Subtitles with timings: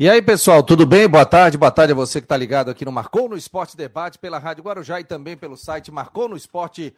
[0.00, 1.06] E aí, pessoal, tudo bem?
[1.06, 4.18] Boa tarde, boa tarde a você que está ligado aqui no Marcou no Esporte Debate
[4.18, 6.96] pela Rádio Guarujá e também pelo site marconosport.com.br.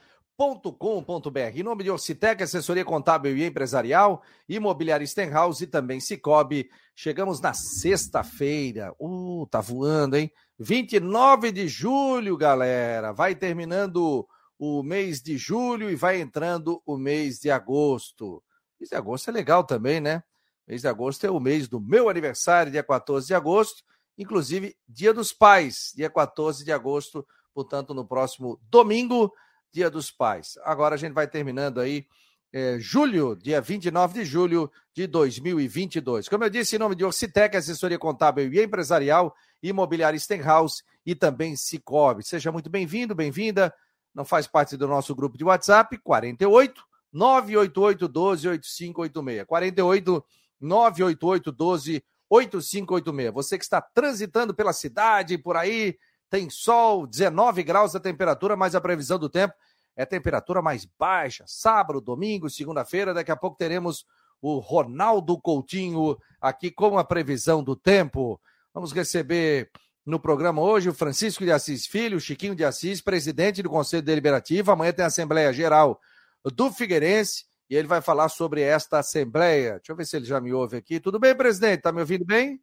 [1.53, 6.71] Em nome de Orcitec, assessoria contábil e empresarial, imobiliária Stenhouse e também Cicobi.
[6.95, 8.95] Chegamos na sexta-feira.
[9.01, 10.31] Uh, tá voando, hein?
[10.61, 13.11] 29 de julho, galera.
[13.11, 14.25] Vai terminando
[14.57, 18.41] o mês de julho e vai entrando o mês de agosto.
[18.79, 20.23] Mês de agosto é legal também, né?
[20.67, 23.83] Mês de agosto é o mês do meu aniversário, dia 14 de agosto,
[24.17, 29.33] inclusive Dia dos Pais, dia 14 de agosto, portanto, no próximo domingo,
[29.73, 30.59] Dia dos Pais.
[30.65, 32.07] Agora a gente vai terminando aí
[32.53, 36.29] é, julho, dia 29 de julho de 2022.
[36.29, 41.57] Como eu disse, em nome de Orcitec, assessoria contábil e empresarial, imobiliária Stenhouse e também
[41.57, 42.23] Cicobi.
[42.23, 43.75] Seja muito bem-vindo, bem-vinda.
[44.15, 49.47] Não faz parte do nosso grupo de WhatsApp, 48 988 12 8586.
[49.47, 50.25] 48
[50.63, 53.35] 988 12 8586.
[53.35, 55.99] Você que está transitando pela cidade, por aí,
[56.31, 59.53] tem sol, 19 graus a temperatura, mas a previsão do tempo
[59.95, 61.45] é temperatura mais baixa.
[61.47, 64.07] Sábado, domingo, segunda-feira, daqui a pouco teremos
[64.41, 68.41] o Ronaldo Coutinho aqui com a previsão do tempo.
[68.73, 69.71] Vamos receber
[70.05, 74.73] no programa hoje o Francisco de Assis Filho, Chiquinho de Assis, presidente do Conselho Deliberativo.
[74.73, 76.01] Amanhã tem a Assembleia Geral
[76.45, 79.77] do Figueirense e ele vai falar sobre esta Assembleia.
[79.77, 81.01] Deixa eu ver se ele já me ouve aqui.
[81.01, 81.79] Tudo bem, presidente?
[81.79, 82.61] Está me ouvindo bem?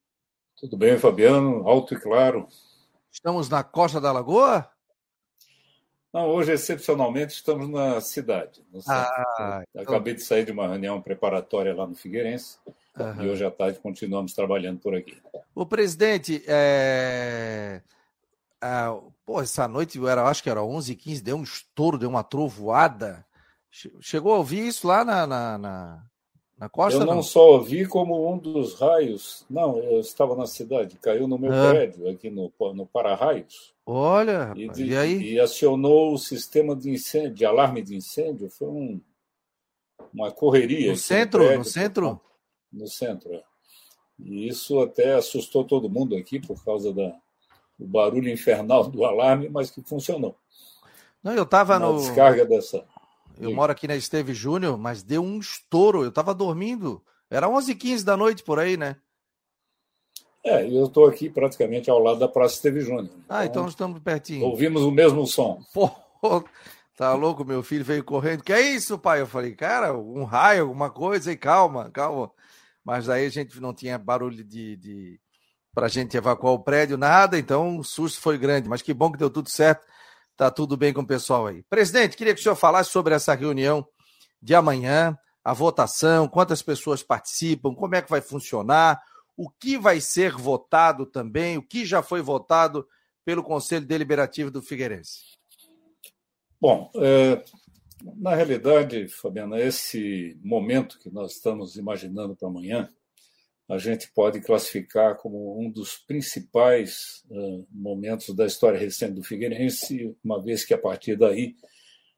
[0.55, 2.47] Tudo bem, Fabiano, alto e claro.
[3.11, 4.69] Estamos na Costa da Lagoa?
[6.13, 8.63] Não, hoje, excepcionalmente, estamos na cidade.
[8.87, 9.81] Ah, então...
[9.81, 12.59] Acabei de sair de uma reunião preparatória lá no Figueirense.
[12.95, 13.23] Uhum.
[13.23, 15.17] E hoje à tarde continuamos trabalhando por aqui.
[15.55, 17.81] O presidente, é...
[18.61, 22.23] Ah, pô, essa noite, eu era, acho que era 11h15, deu um estouro, deu uma
[22.23, 23.25] trovoada.
[24.01, 26.03] Chegou a ouvir isso lá na, na, na,
[26.57, 26.99] na costa?
[26.99, 29.45] Eu não, não, só ouvi como um dos raios.
[29.49, 31.69] Não, eu estava na cidade, caiu no meu ah.
[31.71, 33.73] prédio, aqui no, no para-raios.
[33.85, 35.33] Olha, e, de, e, aí?
[35.33, 38.49] E acionou o sistema de incêndio, de alarme de incêndio.
[38.49, 39.01] Foi um,
[40.13, 40.91] uma correria.
[40.91, 41.39] No centro?
[41.39, 42.21] No, prédio, no centro?
[42.71, 43.43] No centro, é.
[44.19, 47.15] E isso até assustou todo mundo aqui por causa da,
[47.77, 50.35] do barulho infernal do alarme, mas que funcionou.
[51.23, 51.97] Não, eu estava no.
[51.97, 52.85] descarga dessa.
[53.39, 56.03] Eu moro aqui na Esteve Júnior, mas deu um estouro.
[56.03, 57.01] Eu tava dormindo.
[57.29, 58.97] Era 11h15 da noite por aí, né?
[60.43, 63.05] É, eu estou aqui praticamente ao lado da Praça Esteve Júnior.
[63.05, 64.45] Então, ah, então nós estamos pertinho.
[64.45, 65.61] Ouvimos o mesmo som.
[65.73, 66.43] Pô,
[66.95, 67.45] tá louco?
[67.45, 68.43] Meu filho veio correndo.
[68.43, 69.21] Que é isso, pai?
[69.21, 72.31] Eu falei, cara, um raio, alguma coisa, e calma, calma.
[72.83, 75.19] Mas aí a gente não tinha barulho de, de...
[75.73, 78.67] para a gente evacuar o prédio, nada, então o susto foi grande.
[78.67, 79.85] Mas que bom que deu tudo certo.
[80.39, 81.63] Tá tudo bem com o pessoal aí.
[81.63, 83.85] Presidente, queria que o senhor falasse sobre essa reunião
[84.41, 89.03] de amanhã, a votação, quantas pessoas participam, como é que vai funcionar,
[89.35, 92.87] o que vai ser votado também, o que já foi votado
[93.25, 95.37] pelo Conselho Deliberativo do Figueirense.
[96.57, 97.43] Bom, é,
[98.15, 102.89] na realidade, Fabiana, esse momento que nós estamos imaginando para amanhã
[103.69, 110.17] a gente pode classificar como um dos principais uh, momentos da história recente do Figueirense,
[110.23, 111.55] uma vez que a partir daí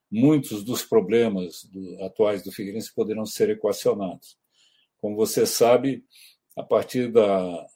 [0.10, 4.38] muitos dos problemas do, atuais do Figueirense poderão ser equacionados.
[5.02, 6.06] Como você sabe,
[6.56, 7.68] a partir da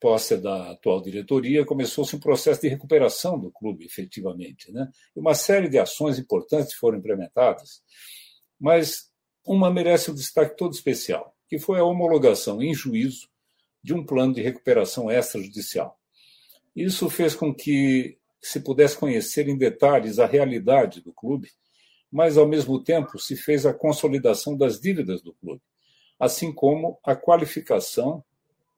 [0.00, 4.72] posse da atual diretoria, começou-se um processo de recuperação do clube, efetivamente.
[4.72, 4.90] Né?
[5.14, 7.82] Uma série de ações importantes foram implementadas,
[8.58, 9.08] mas
[9.46, 13.28] uma merece um destaque todo especial que foi a homologação em juízo
[13.82, 15.98] de um plano de recuperação extrajudicial.
[16.76, 21.50] Isso fez com que se pudesse conhecer em detalhes a realidade do clube,
[22.10, 25.60] mas, ao mesmo tempo, se fez a consolidação das dívidas do clube,
[26.20, 28.22] assim como a qualificação,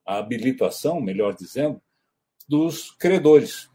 [0.06, 1.80] a habilitação, melhor dizendo,
[2.48, 3.68] dos credores,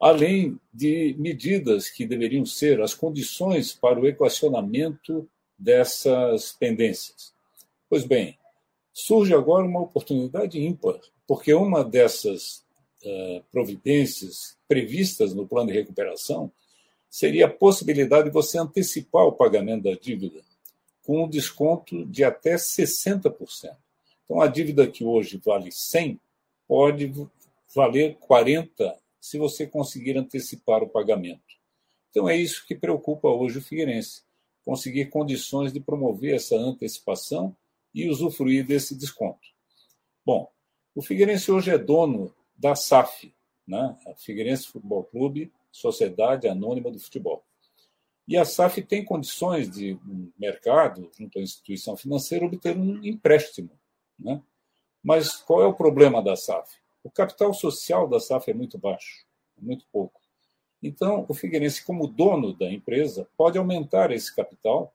[0.00, 7.29] além de medidas que deveriam ser as condições para o equacionamento dessas pendências.
[7.90, 8.38] Pois bem,
[8.92, 12.64] surge agora uma oportunidade ímpar, porque uma dessas
[13.04, 16.52] uh, providências previstas no plano de recuperação
[17.10, 20.40] seria a possibilidade de você antecipar o pagamento da dívida
[21.02, 23.34] com um desconto de até 60%.
[24.24, 26.20] Então, a dívida que hoje vale 100
[26.68, 27.12] pode
[27.74, 31.42] valer 40 se você conseguir antecipar o pagamento.
[32.10, 34.22] Então, é isso que preocupa hoje o Figueirense,
[34.64, 37.56] conseguir condições de promover essa antecipação
[37.94, 39.48] e usufruir desse desconto.
[40.24, 40.50] Bom,
[40.94, 43.34] o Figueirense hoje é dono da SAF,
[43.66, 43.96] né?
[44.06, 47.44] a Figueirense Futebol Clube, Sociedade Anônima do Futebol.
[48.26, 53.70] E a SAF tem condições de, no mercado, junto à instituição financeira, obter um empréstimo,
[54.18, 54.40] né?
[55.02, 56.76] Mas qual é o problema da SAF?
[57.02, 59.24] O capital social da SAF é muito baixo,
[59.58, 60.20] muito pouco.
[60.82, 64.94] Então, o Figueirense, como dono da empresa, pode aumentar esse capital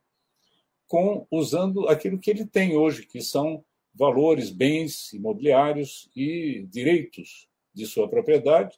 [0.88, 7.86] com usando aquilo que ele tem hoje, que são valores, bens imobiliários e direitos de
[7.86, 8.78] sua propriedade,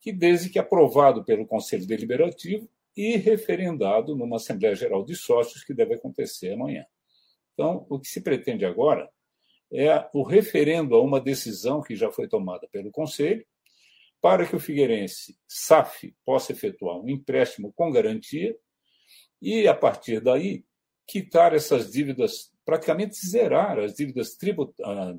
[0.00, 5.74] que desde que aprovado pelo Conselho Deliberativo e referendado numa Assembleia Geral de Sócios que
[5.74, 6.84] deve acontecer amanhã.
[7.54, 9.08] Então, o que se pretende agora
[9.72, 13.44] é o referendo a uma decisão que já foi tomada pelo Conselho,
[14.20, 18.56] para que o Figueirense, SAF, possa efetuar um empréstimo com garantia
[19.40, 20.64] e, a partir daí,
[21.06, 24.72] quitar essas dívidas, praticamente zerar as dívidas tribut...
[24.82, 25.14] Ah,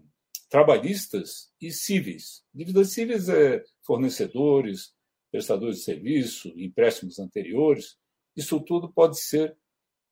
[0.50, 2.44] trabalhistas e cíveis.
[2.54, 4.94] Dívidas cíveis é fornecedores,
[5.32, 7.98] prestadores de serviço, empréstimos anteriores.
[8.36, 9.58] Isso tudo pode ser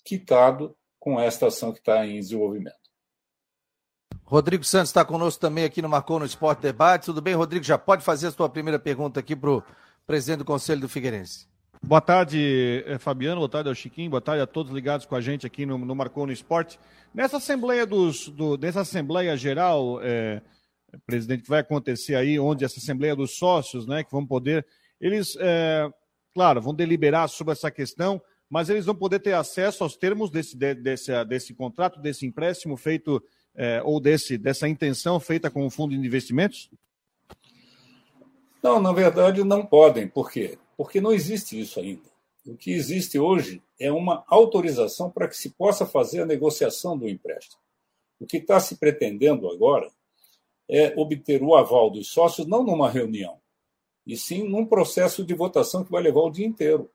[0.04, 2.76] quitado com esta ação que está em desenvolvimento.
[4.26, 7.06] Rodrigo Santos está conosco também aqui no Marcou no Esporte Debate.
[7.06, 7.64] Tudo bem, Rodrigo?
[7.64, 9.64] Já pode fazer a sua primeira pergunta aqui para o
[10.08, 11.48] presidente do Conselho do Figueirense.
[11.86, 13.42] Boa tarde, eh, Fabiano.
[13.42, 14.10] Boa tarde ao Chiquinho.
[14.10, 16.80] Boa tarde a todos ligados com a gente aqui no, no Marcou no Esporte.
[17.14, 20.42] Nessa Assembleia dos, do, dessa Assembleia Geral, é,
[21.06, 24.66] presidente, que vai acontecer aí, onde essa Assembleia dos Sócios, né, que vão poder,
[25.00, 25.90] eles, é,
[26.34, 30.56] claro, vão deliberar sobre essa questão, mas eles vão poder ter acesso aos termos desse,
[30.56, 33.22] de, desse, desse contrato, desse empréstimo feito
[33.54, 36.72] é, ou desse, dessa intenção feita com o fundo de investimentos?
[38.64, 40.08] Não, na verdade não podem.
[40.08, 40.58] Por quê?
[40.84, 42.12] Porque não existe isso ainda.
[42.46, 47.08] O que existe hoje é uma autorização para que se possa fazer a negociação do
[47.08, 47.62] empréstimo.
[48.20, 49.90] O que está se pretendendo agora
[50.70, 53.40] é obter o aval dos sócios não numa reunião,
[54.06, 56.92] e sim num processo de votação que vai levar o dia inteiro.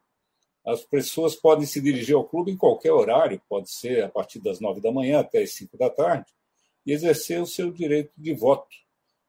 [0.67, 4.61] As pessoas podem se dirigir ao clube em qualquer horário, pode ser a partir das
[4.61, 6.27] nove da manhã até as cinco da tarde,
[6.85, 8.69] e exercer o seu direito de voto,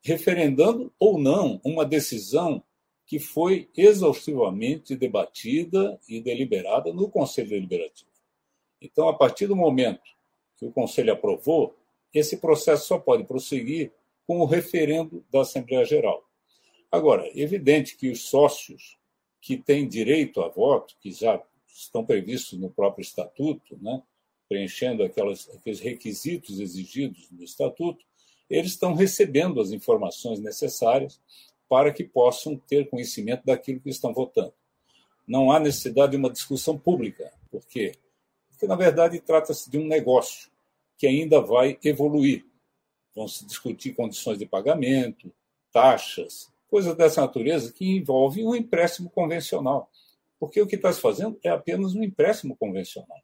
[0.02, 2.62] referendando ou não uma decisão
[3.10, 8.12] que foi exaustivamente debatida e deliberada no Conselho Deliberativo.
[8.80, 10.04] Então, a partir do momento
[10.56, 11.76] que o Conselho aprovou,
[12.14, 13.92] esse processo só pode prosseguir
[14.28, 16.24] com o referendo da Assembleia Geral.
[16.92, 19.00] Agora, é evidente que os sócios
[19.42, 24.04] que têm direito a voto, que já estão previstos no próprio estatuto, né,
[24.48, 28.06] preenchendo aquelas, aqueles requisitos exigidos no estatuto,
[28.48, 31.20] eles estão recebendo as informações necessárias
[31.70, 34.54] para que possam ter conhecimento daquilo que estão votando.
[35.28, 37.32] Não há necessidade de uma discussão pública.
[37.52, 37.94] Por quê?
[38.50, 40.50] Porque, na verdade, trata-se de um negócio
[40.98, 42.46] que ainda vai evoluir.
[43.16, 45.32] Vão se discutir condições de pagamento,
[45.72, 49.90] taxas, coisas dessa natureza que envolvem um empréstimo convencional.
[50.40, 53.22] Porque o que está se fazendo é apenas um empréstimo convencional.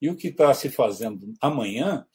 [0.00, 2.06] E o que está se fazendo amanhã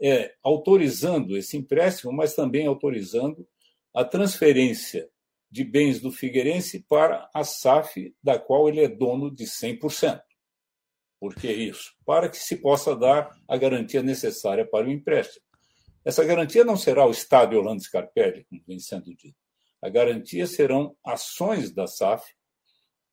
[0.00, 3.46] é autorizando esse empréstimo, mas também autorizando
[3.94, 5.08] a transferência
[5.50, 10.20] de bens do Figueirense para a SAF, da qual ele é dono de 100%.
[11.20, 11.94] Por que isso?
[12.04, 15.44] Para que se possa dar a garantia necessária para o empréstimo.
[16.04, 19.36] Essa garantia não será o Estado Yolanda Scarpelli, como vem sendo dito.
[19.80, 22.24] A garantia serão ações da SAF,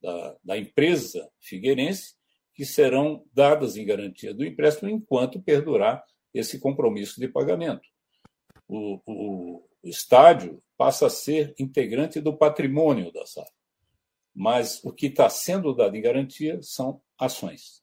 [0.01, 2.15] da, da empresa figueirense,
[2.53, 6.03] que serão dadas em garantia do empréstimo enquanto perdurar
[6.33, 7.87] esse compromisso de pagamento.
[8.67, 13.49] O, o, estádio passa a ser integrante do patrimônio da SAF.
[14.33, 17.81] Mas o que está sendo dado em garantia são ações.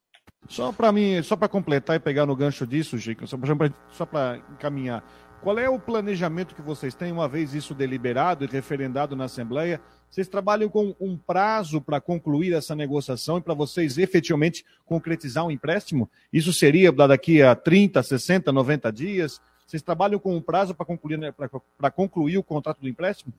[0.49, 5.05] Só para mim, só para completar e pegar no gancho disso, Chico, só para encaminhar.
[5.43, 9.81] Qual é o planejamento que vocês têm, uma vez isso deliberado e referendado na Assembleia,
[10.11, 15.51] vocês trabalham com um prazo para concluir essa negociação e para vocês efetivamente concretizar um
[15.51, 16.11] empréstimo?
[16.33, 19.41] Isso seria daqui a 30, 60, 90 dias?
[19.67, 21.33] Vocês trabalham com um prazo para concluir, né,
[21.77, 23.33] para concluir o contrato do empréstimo?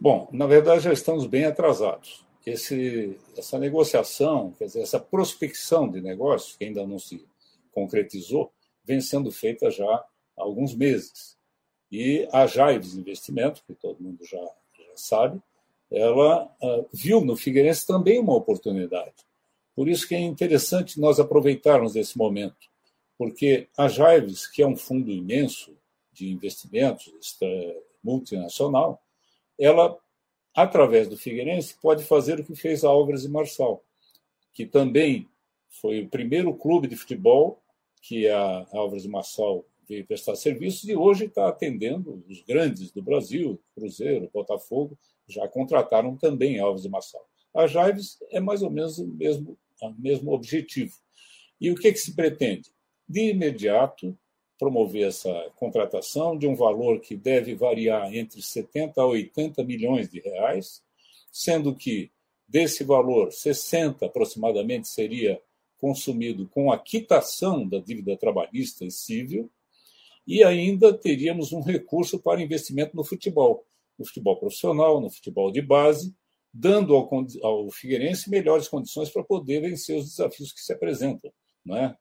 [0.00, 2.24] Bom, na verdade já estamos bem atrasados.
[2.46, 7.26] Esse, essa negociação, quer dizer, essa prospecção de negócios, que ainda não se
[7.72, 8.52] concretizou,
[8.84, 11.36] vem sendo feita já há alguns meses.
[11.90, 14.40] E a Jaives Investimento, que todo mundo já
[14.94, 15.40] sabe,
[15.90, 19.14] ela uh, viu no Figueirense também uma oportunidade.
[19.74, 22.56] Por isso que é interessante nós aproveitarmos esse momento,
[23.18, 25.76] porque a Jaives, que é um fundo imenso
[26.12, 27.12] de investimentos
[28.02, 29.02] multinacional,
[29.58, 29.98] ela,
[30.54, 33.82] através do Figueirense, pode fazer o que fez a Álvares e Marçal,
[34.52, 35.28] que também
[35.68, 37.60] foi o primeiro clube de futebol
[38.00, 43.02] que a Álvares e Marçal veio prestar serviços e hoje está atendendo os grandes do
[43.02, 47.26] Brasil, Cruzeiro, Botafogo, já contrataram também Alves e Massal.
[47.54, 50.94] A Jaives é mais ou menos o mesmo, o mesmo objetivo.
[51.60, 52.70] E o que, que se pretende?
[53.08, 54.16] De imediato,
[54.58, 60.20] promover essa contratação de um valor que deve variar entre 70 a 80 milhões de
[60.20, 60.82] reais,
[61.30, 62.10] sendo que
[62.48, 65.40] desse valor, 60 aproximadamente seria
[65.78, 69.50] consumido com a quitação da dívida trabalhista e civil,
[70.26, 73.64] e ainda teríamos um recurso para investimento no futebol,
[73.98, 76.14] no futebol profissional, no futebol de base,
[76.52, 77.08] dando ao,
[77.42, 81.30] ao Figueirense melhores condições para poder vencer os desafios que se apresentam,
[81.64, 81.96] né?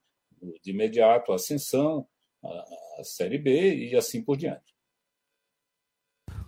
[0.63, 2.07] De imediato a ascensão,
[2.43, 4.73] a, Série B e assim por diante.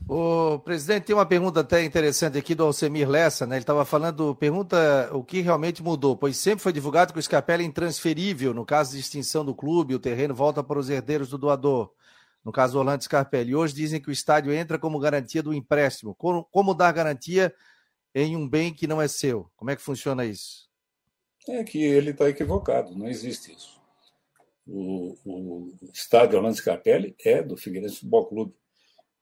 [0.10, 3.58] O presidente tem uma pergunta até interessante aqui do Alcemir Lessa, né?
[3.58, 7.64] Ele estava falando, pergunta o que realmente mudou, pois sempre foi divulgado que o Scarpelli
[7.64, 8.54] é intransferível.
[8.54, 11.92] No caso de extinção do clube, o terreno volta para os herdeiros do doador.
[12.46, 13.54] No caso do Orlando Scarpelli.
[13.54, 16.16] Hoje dizem que o estádio entra como garantia do empréstimo.
[16.16, 17.54] Como, como dar garantia
[18.16, 19.52] em um bem que não é seu?
[19.58, 20.70] Como é que funciona isso?
[21.50, 23.77] É que ele está equivocado, não existe isso.
[24.68, 28.54] O, o estádio Orlando Scarpelli é do Figueirense Futebol Clube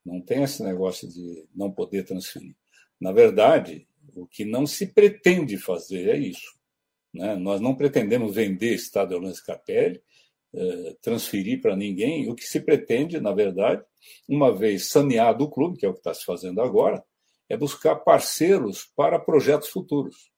[0.05, 2.55] não tem esse negócio de não poder transferir.
[3.01, 6.53] Na verdade, o que não se pretende fazer é isso.
[7.11, 7.35] Né?
[7.35, 10.01] Nós não pretendemos vender Estado Orlando Capelli,
[10.53, 12.29] eh, transferir para ninguém.
[12.29, 13.83] O que se pretende, na verdade,
[14.29, 17.03] uma vez saneado o clube, que é o que está se fazendo agora,
[17.49, 20.29] é buscar parceiros para projetos futuros.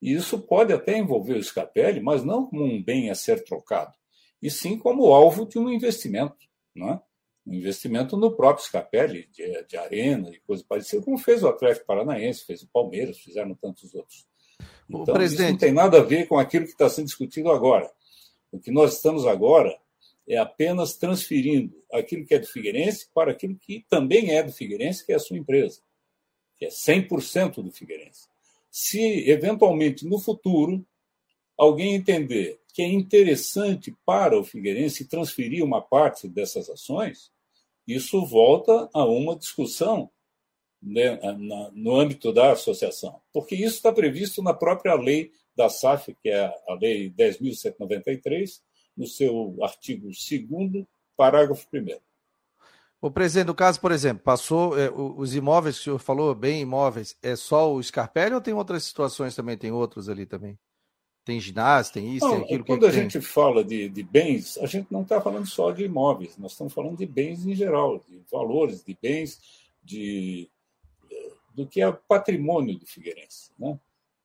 [0.00, 3.92] E isso pode até envolver o Scapelli, mas não como um bem a ser trocado,
[4.42, 6.48] e sim como alvo de um investimento.
[6.74, 7.02] Não é?
[7.46, 11.86] um investimento no próprio Scapelli, de, de arena e coisa parecida, como fez o Atlético
[11.86, 14.26] Paranaense, fez o Palmeiras, fizeram tantos outros.
[14.88, 15.42] Então, presidente...
[15.42, 17.90] isso não tem nada a ver com aquilo que está sendo discutido agora.
[18.52, 19.76] O que nós estamos agora
[20.28, 25.04] é apenas transferindo aquilo que é do Figueirense para aquilo que também é do Figueirense,
[25.04, 25.80] que é a sua empresa,
[26.56, 28.28] que é 100% do Figueirense.
[28.70, 30.86] Se, eventualmente, no futuro,
[31.60, 37.30] alguém entender que é interessante para o Figueirense transferir uma parte dessas ações,
[37.86, 40.10] isso volta a uma discussão
[40.82, 46.16] né, na, no âmbito da associação, porque isso está previsto na própria lei da SAF,
[46.22, 48.62] que é a Lei 10.193,
[48.96, 51.98] no seu artigo 2, parágrafo 1.
[53.02, 57.14] O presidente, no caso, por exemplo, passou é, os imóveis o senhor falou, bem imóveis,
[57.22, 59.58] é só o Scarpelli ou tem outras situações também?
[59.58, 60.58] Tem outros ali também?
[61.24, 62.64] Tem ginásio, tem isso, não, tem aquilo.
[62.64, 63.22] Quando que a gente tem?
[63.22, 66.96] fala de, de bens, a gente não está falando só de imóveis, nós estamos falando
[66.96, 69.38] de bens em geral, de valores, de bens,
[69.84, 70.50] de
[71.54, 73.50] do que é patrimônio do Figueirense.
[73.58, 73.78] Né?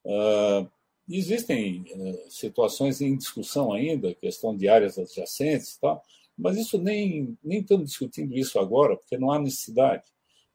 [0.05, 0.69] Uh,
[1.09, 6.03] existem uh, situações em discussão ainda, questão de áreas adjacentes, tal,
[6.37, 10.03] mas isso nem, nem estamos discutindo isso agora, porque não há necessidade.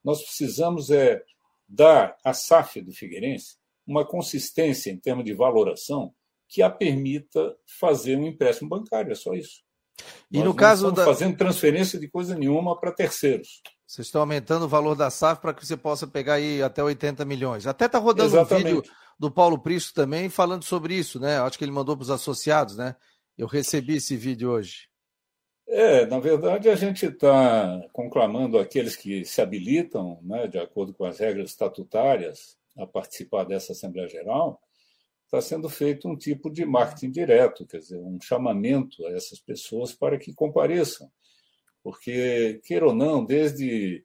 [0.05, 1.23] Nós precisamos é
[1.69, 3.57] dar à SAF do Figueirense
[3.87, 6.13] uma consistência em termos de valoração
[6.51, 9.63] que a permita fazer um empréstimo bancário, é só isso.
[10.31, 11.05] E Nós no caso da...
[11.05, 13.63] fazendo transferência de coisa nenhuma para terceiros.
[13.87, 17.25] Vocês estão aumentando o valor da SAF para que você possa pegar aí até 80
[17.25, 17.67] milhões.
[17.67, 18.67] Até está rodando Exatamente.
[18.67, 21.39] um vídeo do Paulo Prisco também falando sobre isso, né?
[21.39, 22.97] Acho que ele mandou para os associados, né?
[23.37, 24.89] Eu recebi esse vídeo hoje.
[25.69, 31.05] É, na verdade, a gente está conclamando aqueles que se habilitam, né, de acordo com
[31.05, 34.61] as regras estatutárias, a participar dessa Assembleia Geral,
[35.31, 39.95] está sendo feito um tipo de marketing direto, quer dizer, um chamamento a essas pessoas
[39.95, 41.09] para que compareçam.
[41.85, 44.05] Porque, queira ou não, desde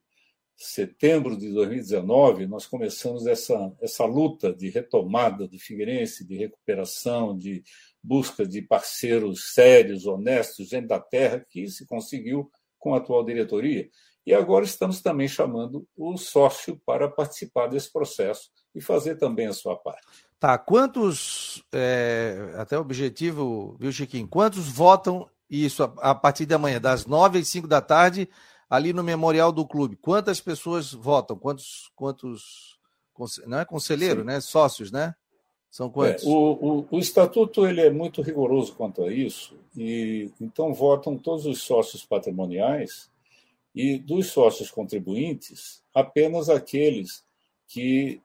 [0.56, 7.64] setembro de 2019, nós começamos essa, essa luta de retomada do Figueirense, de recuperação, de
[8.02, 13.90] busca de parceiros sérios, honestos, gente da terra, que se conseguiu com a atual diretoria.
[14.26, 19.54] E agora estamos também chamando o sócio para participar desse processo e fazer também a
[19.54, 20.25] sua parte.
[20.40, 26.54] Tá, quantos, é, até o objetivo, viu, Chiquinho, quantos votam isso a, a, partir de
[26.54, 28.28] amanhã, das nove às cinco da tarde,
[28.70, 29.96] ali no Memorial do Clube?
[29.96, 31.38] Quantas pessoas votam?
[31.38, 32.78] Quantos, quantos
[33.46, 34.28] não é conselheiro, Sim.
[34.28, 34.42] né?
[34.42, 35.16] Sócios, né?
[35.72, 36.24] São quantos?
[36.24, 41.18] É, o, o, o, estatuto ele é muito rigoroso quanto a isso, e então votam
[41.18, 43.10] todos os sócios patrimoniais
[43.74, 47.26] e dos sócios contribuintes, apenas aqueles
[47.68, 48.22] que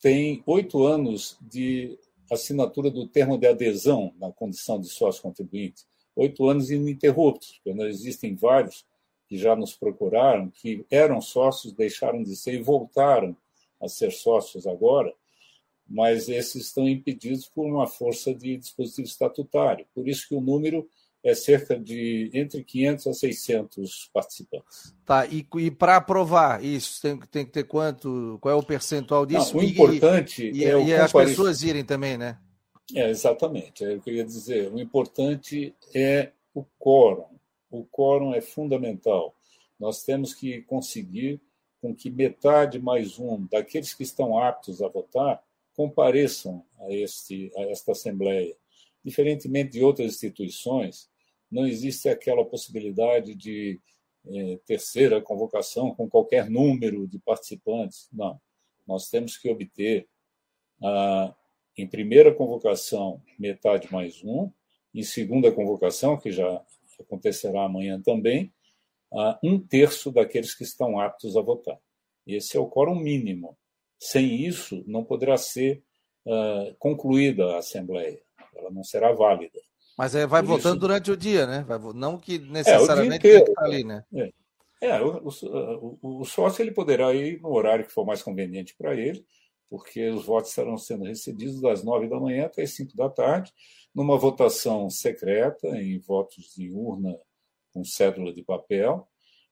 [0.00, 1.98] tem oito anos de
[2.30, 5.84] assinatura do termo de adesão na condição de sócio contribuinte,
[6.16, 8.84] oito anos ininterruptos, porque existem vários
[9.28, 13.36] que já nos procuraram, que eram sócios, deixaram de ser e voltaram
[13.80, 15.12] a ser sócios agora,
[15.86, 19.86] mas esses estão impedidos por uma força de dispositivo estatutário.
[19.94, 20.88] Por isso que o número
[21.24, 24.94] é cerca de entre 500 a 600 participantes.
[25.06, 28.38] Tá, e, e para aprovar isso, tem, tem que ter quanto?
[28.42, 29.56] Qual é o percentual disso?
[29.56, 32.38] Não, o importante e, é e, e as pessoas irem também, né?
[32.94, 34.70] É, exatamente, é o eu ia dizer.
[34.70, 37.24] O importante é o quórum.
[37.70, 39.34] o quórum é fundamental.
[39.80, 41.40] Nós temos que conseguir
[41.80, 45.42] com que metade mais um daqueles que estão aptos a votar
[45.74, 48.54] compareçam a, este, a esta Assembleia.
[49.02, 51.10] Diferentemente de outras instituições,
[51.54, 53.80] não existe aquela possibilidade de
[54.26, 58.08] eh, terceira convocação com qualquer número de participantes.
[58.12, 58.40] Não.
[58.84, 60.08] Nós temos que obter,
[60.82, 61.32] ah,
[61.78, 64.50] em primeira convocação, metade mais um,
[64.92, 66.60] em segunda convocação, que já
[66.98, 68.52] acontecerá amanhã também,
[69.12, 71.78] ah, um terço daqueles que estão aptos a votar.
[72.26, 73.56] Esse é o quórum mínimo.
[73.96, 75.84] Sem isso, não poderá ser
[76.26, 78.20] ah, concluída a Assembleia.
[78.56, 79.60] Ela não será válida.
[79.96, 80.80] Mas é, vai Por votando isso...
[80.80, 81.64] durante o dia, né?
[81.66, 84.04] Vai, não que necessariamente é, tem que estar ali, né?
[84.12, 84.32] É,
[84.80, 88.94] é o, o, o, sócio ele poderá ir no horário que for mais conveniente para
[88.94, 89.24] ele,
[89.70, 93.52] porque os votos estarão sendo recebidos das nove da manhã até as cinco da tarde,
[93.94, 97.16] numa votação secreta, em votos de urna
[97.72, 99.08] com cédula de papel,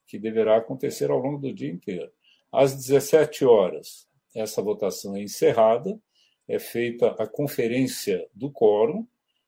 [0.06, 2.11] que deverá acontecer ao longo do dia inteiro.
[2.50, 5.99] Às 17 horas, essa votação é encerrada,
[6.49, 9.06] é feita a conferência do quórum,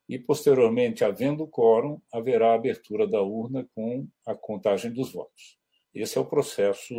[0.08, 5.58] e, posteriormente, havendo quórum, haverá a abertura da urna com a contagem dos votos.
[5.94, 6.94] Esse é o processo.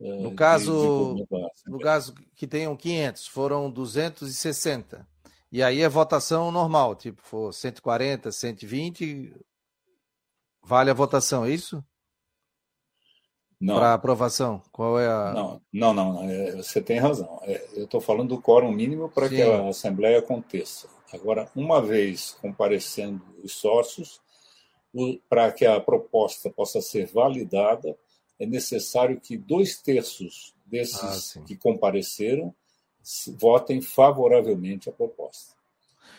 [0.00, 5.06] Eh, no caso, de, no caso que tenham 500, foram 260.
[5.50, 9.34] E aí é votação normal, tipo, for 140, 120,
[10.62, 11.82] vale a votação, é isso?
[13.66, 15.32] Para aprovação, qual é a.
[15.32, 17.40] Não, não, não, é, você tem razão.
[17.42, 20.88] É, eu estou falando do quórum mínimo para que a Assembleia aconteça.
[21.12, 24.20] Agora, uma vez comparecendo os sócios,
[25.28, 27.96] para que a proposta possa ser validada,
[28.38, 32.54] é necessário que dois terços desses ah, que compareceram
[33.38, 35.54] votem favoravelmente a proposta.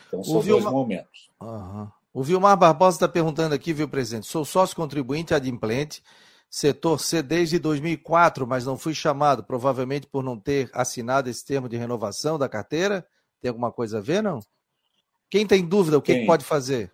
[0.07, 1.29] Então, são dois momentos.
[1.39, 1.87] Uhum.
[2.11, 4.25] O Vilmar Barbosa está perguntando aqui, viu, presidente?
[4.25, 6.03] Sou sócio contribuinte adimplente,
[6.49, 11.69] setor C desde 2004, mas não fui chamado, provavelmente por não ter assinado esse termo
[11.69, 13.07] de renovação da carteira.
[13.39, 14.39] Tem alguma coisa a ver, não?
[15.29, 16.91] Quem tem dúvida, o que, que pode fazer?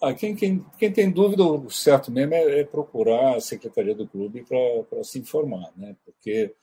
[0.00, 4.06] Ah, quem, quem, quem, tem dúvida, o certo mesmo é, é procurar a secretaria do
[4.06, 5.96] clube para se informar, né?
[6.04, 6.54] porque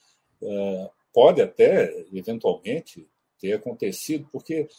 [0.42, 4.70] uh, pode até, eventualmente, ter acontecido, porque,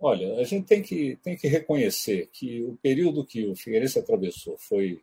[0.00, 4.56] olha, a gente tem que, tem que reconhecer que o período que o Figueirense atravessou
[4.58, 5.00] foi,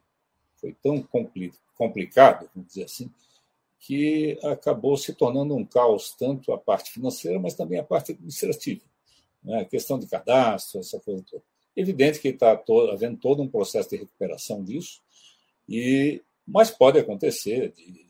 [0.55, 3.09] foi tão compli complicado, vamos dizer assim,
[3.79, 8.88] que acabou se tornando um caos, tanto a parte financeira, mas também a parte administrativa
[9.49, 11.43] né, questão de cadastro, essa coisa toda.
[11.75, 15.01] Evidente que está havendo todo um processo de recuperação disso,
[15.67, 18.05] e mas pode acontecer de,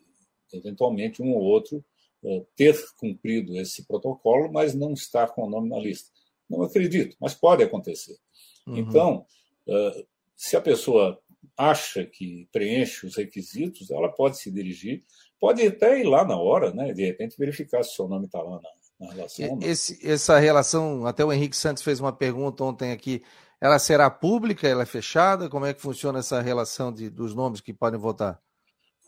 [0.54, 1.84] eventualmente, um ou outro
[2.24, 6.10] uh, ter cumprido esse protocolo, mas não estar com o nome na lista.
[6.50, 8.18] Não acredito, mas pode acontecer.
[8.66, 8.78] Uhum.
[8.78, 9.26] Então,
[9.68, 11.22] uh, se a pessoa
[11.58, 15.04] acha que preenche os requisitos, ela pode se dirigir,
[15.38, 18.42] pode até ir lá na hora, né, de repente verificar se o seu nome está
[18.42, 18.70] lá na,
[19.08, 19.60] relação.
[19.62, 23.24] Esse, essa relação, até o Henrique Santos fez uma pergunta ontem aqui.
[23.62, 24.68] Ela será pública?
[24.68, 25.50] Ela é fechada?
[25.50, 28.42] Como é que funciona essa relação de, dos nomes que podem votar?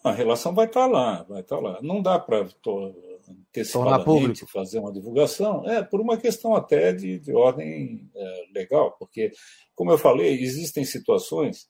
[0.04, 1.80] A relação vai estar lá, vai estar lá.
[1.82, 2.48] Não dá para
[3.30, 9.32] antecipadamente fazer uma divulgação, é por uma questão até de, de ordem é, legal, porque,
[9.76, 11.70] como eu falei, existem situações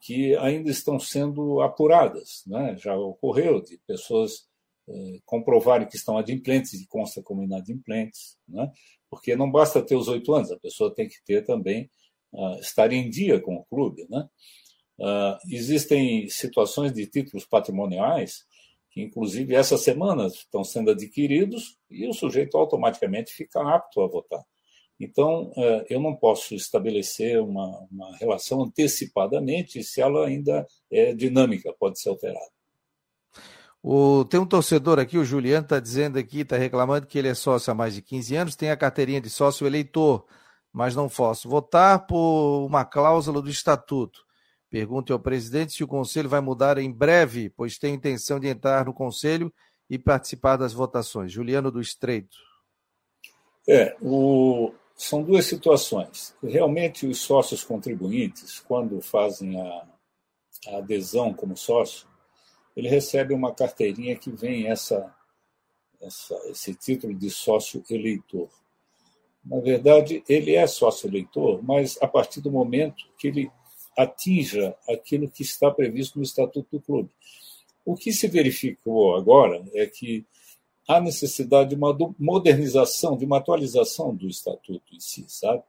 [0.00, 2.42] que ainda estão sendo apuradas.
[2.46, 2.76] Né?
[2.76, 4.48] Já ocorreu de pessoas
[4.88, 8.70] é, comprovarem que estão adimplentes e consta como inadimplentes, né?
[9.08, 11.90] porque não basta ter os oito anos, a pessoa tem que ter também,
[12.32, 14.06] uh, estar em dia com o clube.
[14.08, 14.26] Né?
[14.98, 18.44] Uh, existem situações de títulos patrimoniais
[18.90, 24.42] que, inclusive, essa semana estão sendo adquiridos e o sujeito automaticamente fica apto a votar.
[24.98, 31.74] Então, uh, eu não posso estabelecer uma, uma relação antecipadamente se ela ainda é dinâmica,
[31.78, 32.61] pode ser alterada.
[33.82, 37.34] O, tem um torcedor aqui, o Juliano, está dizendo aqui, está reclamando que ele é
[37.34, 40.24] sócio há mais de 15 anos, tem a carteirinha de sócio eleitor,
[40.72, 44.20] mas não posso votar por uma cláusula do estatuto.
[44.70, 48.86] Pergunte ao presidente se o conselho vai mudar em breve, pois tem intenção de entrar
[48.86, 49.52] no conselho
[49.90, 51.32] e participar das votações.
[51.32, 52.36] Juliano do Estreito.
[53.68, 54.72] É, o...
[54.96, 56.34] são duas situações.
[56.42, 59.86] Realmente, os sócios contribuintes, quando fazem a,
[60.68, 62.06] a adesão como sócio,
[62.76, 65.14] ele recebe uma carteirinha que vem essa,
[66.00, 68.48] essa, esse título de sócio eleitor.
[69.44, 73.50] Na verdade, ele é sócio eleitor, mas a partir do momento que ele
[73.96, 77.10] atinja aquilo que está previsto no Estatuto do Clube.
[77.84, 80.24] O que se verificou agora é que
[80.86, 85.62] há necessidade de uma modernização, de uma atualização do Estatuto em si, sabe?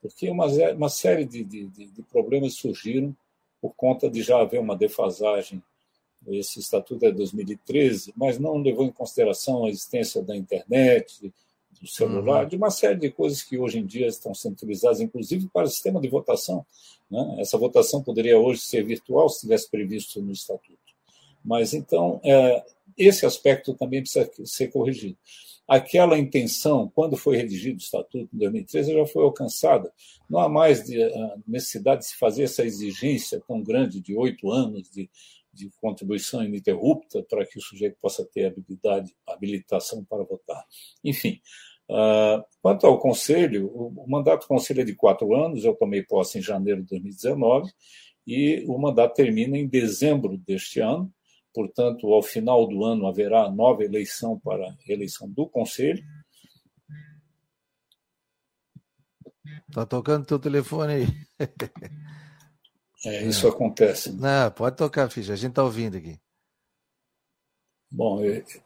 [0.00, 3.16] Porque uma, uma série de, de, de problemas surgiram
[3.60, 5.62] por conta de já haver uma defasagem.
[6.28, 11.32] Esse estatuto é de 2013, mas não levou em consideração a existência da internet,
[11.80, 12.48] do celular, uhum.
[12.48, 15.70] de uma série de coisas que hoje em dia estão sendo utilizadas, inclusive para o
[15.70, 16.64] sistema de votação.
[17.10, 17.36] Né?
[17.38, 20.78] Essa votação poderia hoje ser virtual se tivesse previsto no estatuto.
[21.44, 22.64] Mas então, é,
[22.96, 25.16] esse aspecto também precisa ser corrigido.
[25.66, 29.90] Aquela intenção, quando foi redigido o Estatuto em 2013, já foi alcançada.
[30.28, 30.98] Não há mais de,
[31.46, 35.08] necessidade de se fazer essa exigência tão grande de oito anos de,
[35.54, 40.64] de contribuição ininterrupta para que o sujeito possa ter habilidade, habilitação para votar.
[41.02, 41.40] Enfim,
[41.88, 46.38] Uh, quanto ao Conselho, o, mandato do Conselho é de quatro anos, eu tomei posse
[46.38, 47.70] em janeiro de 2019,
[48.26, 51.12] e o mandato termina em dezembro deste ano,
[51.52, 56.02] portanto, ao final do ano haverá nova eleição para a eleição do Conselho.
[59.68, 61.06] Está tocando teu telefone aí.
[63.06, 64.12] É, isso acontece.
[64.12, 66.18] Não, pode tocar, filho, a gente está ouvindo aqui.
[67.90, 68.20] Bom,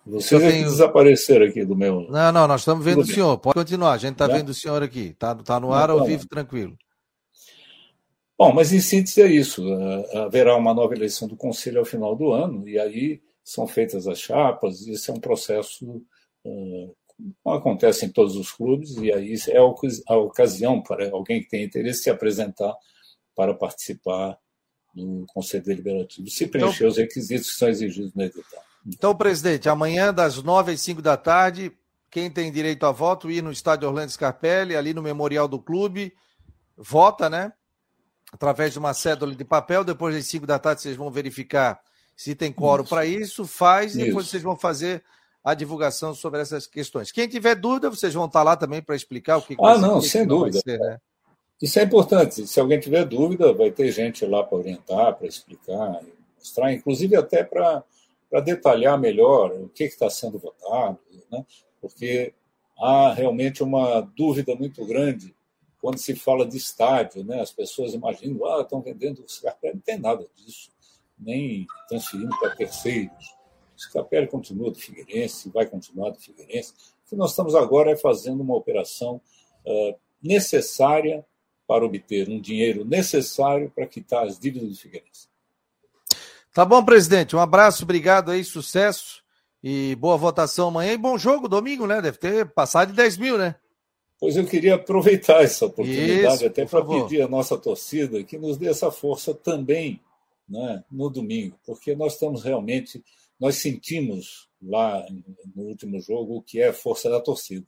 [0.07, 0.65] vocês tenho...
[0.65, 2.03] desapareceram aqui do meu.
[2.09, 3.37] Não, não, nós estamos vendo Tudo o senhor.
[3.37, 3.43] Bem.
[3.43, 5.09] Pode continuar, a gente está vendo o senhor aqui.
[5.09, 6.77] Está tá no ar ao vivo, tranquilo.
[8.39, 9.63] Bom, mas em síntese é isso.
[9.67, 14.07] É, haverá uma nova eleição do Conselho ao final do ano, e aí são feitas
[14.07, 15.85] as chapas, e esse é um processo
[16.47, 16.97] uh,
[17.47, 22.05] acontece em todos os clubes, e aí é a ocasião para alguém que tem interesse
[22.05, 22.75] se apresentar
[23.39, 24.37] para participar
[24.93, 28.65] do Conselho Deliberativo, se preencher então, os requisitos que são exigidos no edital.
[28.85, 31.71] Então, presidente, amanhã, das nove às cinco da tarde,
[32.11, 36.13] quem tem direito a voto, ir no estádio Orlando Scarpelli, ali no memorial do clube,
[36.77, 37.53] vota, né?
[38.33, 39.85] Através de uma cédula de papel.
[39.85, 41.81] Depois das cinco da tarde, vocês vão verificar
[42.17, 45.05] se tem quórum para isso, faz, e depois vocês vão fazer
[45.45, 47.13] a divulgação sobre essas questões.
[47.13, 50.27] Quem tiver dúvida, vocês vão estar lá também para explicar o que Ah, não, sem
[50.27, 50.59] dúvida.
[50.59, 50.99] Ser, né?
[51.61, 52.47] Isso é importante.
[52.47, 56.01] Se alguém tiver dúvida, vai ter gente lá para orientar, para explicar,
[56.37, 57.85] mostrar, inclusive até para
[58.45, 60.99] detalhar melhor o que está sendo votado,
[61.31, 61.45] né?
[61.81, 62.33] porque
[62.79, 65.35] há realmente uma dúvida muito grande
[65.81, 67.25] quando se fala de estádio.
[67.25, 67.41] Né?
[67.41, 69.75] As pessoas imaginam, ah, estão vendendo o Scarpelli.
[69.75, 70.71] Não tem nada disso,
[71.19, 73.35] nem transferindo para terceiros.
[73.77, 76.73] O Scarpelli continua do Figueirense, vai continuar do Figueirense.
[77.05, 79.21] O que nós estamos agora é fazendo uma operação
[79.67, 81.25] uh, necessária
[81.69, 85.29] para obter um dinheiro necessário para quitar as dívidas do Figueirense.
[86.55, 87.37] Tá bom, presidente.
[87.37, 89.23] Um abraço, obrigado aí, sucesso
[89.63, 90.95] e boa votação amanhã.
[90.95, 92.01] E bom jogo domingo, né?
[92.01, 93.55] Deve ter passado de 10 mil, né?
[94.19, 98.57] Pois eu queria aproveitar essa oportunidade Isso, até para pedir à nossa torcida que nos
[98.57, 100.01] dê essa força também
[100.49, 103.05] né, no domingo, porque nós estamos realmente,
[103.39, 105.07] nós sentimos lá
[105.55, 107.67] no último jogo o que é a força da torcida.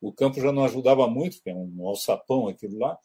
[0.00, 2.98] O campo já não ajudava muito, que é um alçapão aquilo lá,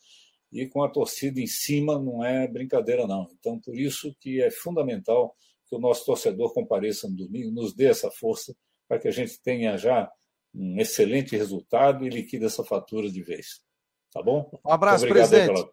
[0.51, 3.27] e com a torcida em cima não é brincadeira não.
[3.39, 5.35] Então por isso que é fundamental
[5.67, 8.55] que o nosso torcedor compareça no domingo, nos dê essa força
[8.87, 10.11] para que a gente tenha já
[10.53, 13.61] um excelente resultado e liquide essa fatura de vez.
[14.11, 14.49] Tá bom?
[14.65, 15.63] Um abraço, presidente.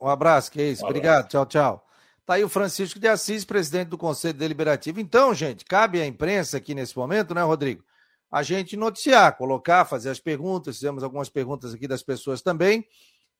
[0.00, 0.84] Um abraço, que é isso.
[0.84, 1.28] Um Obrigado.
[1.28, 1.86] Tchau, tchau.
[2.24, 4.98] Tá aí o Francisco de Assis, presidente do Conselho Deliberativo.
[4.98, 7.84] Então, gente, cabe à imprensa aqui nesse momento, né, Rodrigo?
[8.28, 10.76] A gente noticiar, colocar, fazer as perguntas.
[10.76, 12.84] Fizemos algumas perguntas aqui das pessoas também.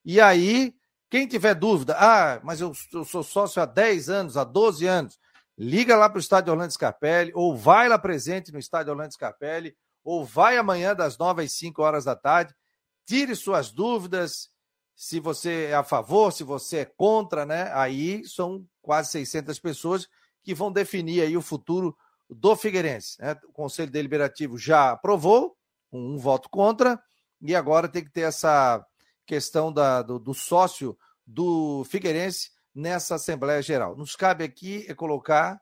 [0.09, 0.73] E aí,
[1.11, 5.19] quem tiver dúvida, ah, mas eu, eu sou sócio há 10 anos, há 12 anos,
[5.59, 9.77] liga lá para o estádio Orlando Scarpelli, ou vai lá presente no estádio Orlando Scarpelli,
[10.05, 12.55] ou vai amanhã das 9 às 5 horas da tarde,
[13.05, 14.49] tire suas dúvidas,
[14.95, 17.69] se você é a favor, se você é contra, né?
[17.75, 20.09] Aí são quase 600 pessoas
[20.45, 21.97] que vão definir aí o futuro
[22.31, 23.21] do Figueirense.
[23.21, 23.37] Né?
[23.49, 25.57] O Conselho Deliberativo já aprovou,
[25.93, 27.03] um, um voto contra,
[27.43, 28.87] e agora tem que ter essa
[29.27, 33.97] questão da, do, do sócio do Figueirense nessa Assembleia Geral.
[33.97, 35.61] Nos cabe aqui é colocar,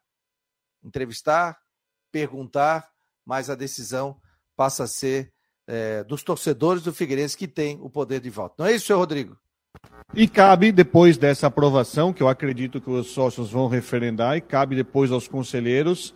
[0.83, 1.59] entrevistar,
[2.12, 2.88] perguntar,
[3.24, 4.20] mas a decisão
[4.55, 5.33] passa a ser
[5.66, 8.57] é, dos torcedores do Figueirense que tem o poder de voto.
[8.59, 9.38] Não é isso, senhor Rodrigo?
[10.14, 14.77] E cabe, depois dessa aprovação, que eu acredito que os sócios vão referendar, e cabe
[14.77, 16.14] depois aos conselheiros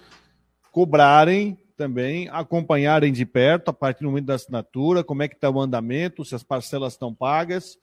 [0.71, 5.49] cobrarem também acompanharem de perto, a partir do momento da assinatura, como é que está
[5.49, 7.75] o andamento, se as parcelas estão pagas.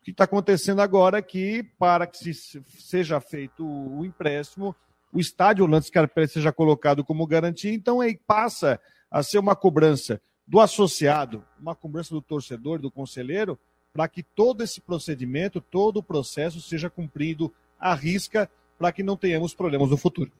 [0.00, 4.74] O que está acontecendo agora é que, para que se, seja feito o empréstimo,
[5.12, 10.18] o estádio Orlando Scarpelli seja colocado como garantia, então aí passa a ser uma cobrança
[10.46, 13.58] do associado, uma cobrança do torcedor, do conselheiro,
[13.92, 19.16] para que todo esse procedimento, todo o processo seja cumprido à risca, para que não
[19.16, 20.32] tenhamos problemas no futuro.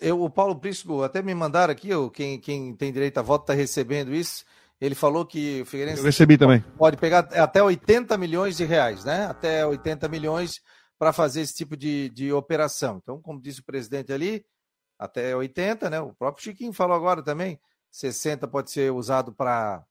[0.00, 3.42] Eu, o Paulo Prisco, até me mandaram aqui, eu, quem, quem tem direito a voto
[3.42, 4.44] está recebendo isso.
[4.80, 6.64] Ele falou que o Figueirense eu recebi também.
[6.78, 9.26] pode pegar até 80 milhões de reais, né?
[9.26, 10.60] Até 80 milhões
[10.98, 12.98] para fazer esse tipo de, de operação.
[13.02, 14.44] Então, como disse o presidente ali,
[14.98, 16.00] até 80, né?
[16.00, 19.84] O próprio Chiquinho falou agora também, 60 pode ser usado para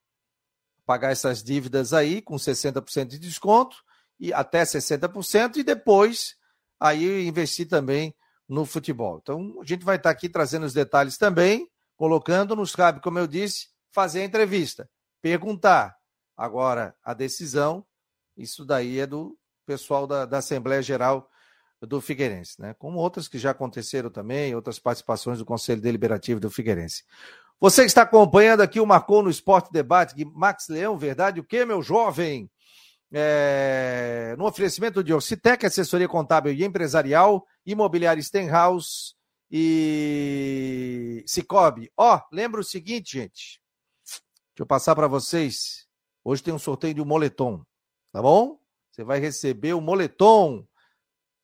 [0.85, 3.77] pagar essas dívidas aí com 60% de desconto
[4.19, 6.35] e até 60% e depois
[6.79, 8.15] aí investir também
[8.49, 9.19] no futebol.
[9.21, 13.27] Então, a gente vai estar aqui trazendo os detalhes também, colocando nos cabe, como eu
[13.27, 14.89] disse, fazer a entrevista,
[15.21, 15.95] perguntar.
[16.35, 17.85] Agora, a decisão,
[18.35, 21.29] isso daí é do pessoal da, da Assembleia Geral
[21.81, 22.73] do Figueirense, né?
[22.77, 27.03] Como outras que já aconteceram também, outras participações do Conselho Deliberativo do Figueirense.
[27.59, 31.81] Você está acompanhando aqui o Marcou no Esporte Debate, Max Leão, verdade o que, meu
[31.81, 32.49] jovem?
[33.11, 34.35] É...
[34.37, 39.15] no oferecimento de Orcitec, assessoria contábil e empresarial, imobiliária Stenhouse
[39.49, 41.91] e Cicobi.
[41.97, 43.59] Ó, oh, lembra o seguinte, gente.
[44.05, 45.87] Deixa eu passar para vocês.
[46.23, 47.63] Hoje tem um sorteio de um moletom,
[48.11, 48.59] tá bom?
[48.91, 50.67] Você vai receber o moletom.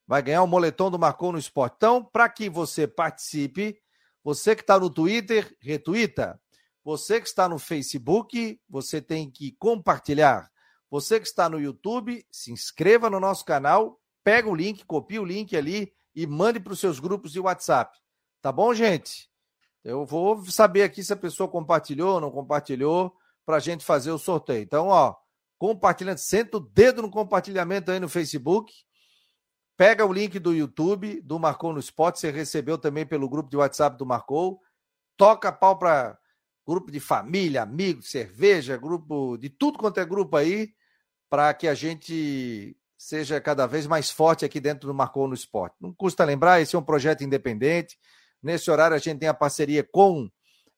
[0.06, 1.76] Vai ganhar o moletom do Marcou no Esporte.
[1.78, 3.82] Então, para que você participe,
[4.24, 6.40] você que está no Twitter, retuita.
[6.84, 10.52] Você que está no Facebook, você tem que compartilhar.
[10.90, 15.26] Você que está no YouTube, se inscreva no nosso canal, pega o link, copia o
[15.26, 17.98] link ali e mande para os seus grupos de WhatsApp.
[18.42, 19.30] Tá bom, gente?
[19.84, 24.12] Eu vou saber aqui se a pessoa compartilhou ou não compartilhou para a gente fazer
[24.12, 24.64] o sorteio.
[24.64, 25.16] Então, ó,
[25.58, 28.74] compartilhando, senta o dedo no compartilhamento aí no Facebook.
[29.78, 33.58] Pega o link do YouTube, do Marcou no Spot, você recebeu também pelo grupo de
[33.58, 34.62] WhatsApp do Marcou.
[35.18, 36.18] Toca pau para
[36.66, 40.74] grupo de família, amigos, cerveja, grupo de tudo quanto é grupo aí,
[41.30, 45.76] para que a gente seja cada vez mais forte aqui dentro do Marcou no Esporte.
[45.80, 48.00] Não custa lembrar, esse é um projeto independente.
[48.42, 50.30] Nesse horário a gente tem a parceria com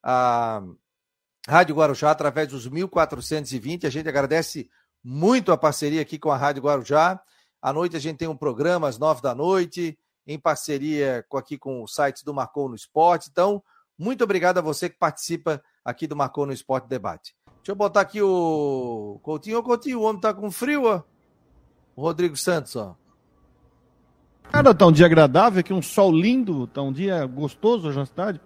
[0.03, 0.61] a
[1.47, 3.87] Rádio Guarujá através dos 1420.
[3.87, 4.69] A gente agradece
[5.03, 7.21] muito a parceria aqui com a Rádio Guarujá.
[7.61, 11.81] À noite a gente tem um programa às nove da noite, em parceria aqui com
[11.81, 13.29] o site do Marcou no Esporte.
[13.31, 13.63] Então,
[13.97, 17.33] muito obrigado a você que participa aqui do Marcou no Esporte Debate.
[17.45, 19.59] Deixa eu botar aqui o Coutinho.
[19.59, 21.01] Ô, Coutinho, o homem tá com frio, ó.
[21.95, 22.93] O Rodrigo Santos, ó.
[24.51, 28.05] Cara, tá um dia agradável aqui, um sol lindo, tá um dia gostoso hoje na
[28.05, 28.41] cidade.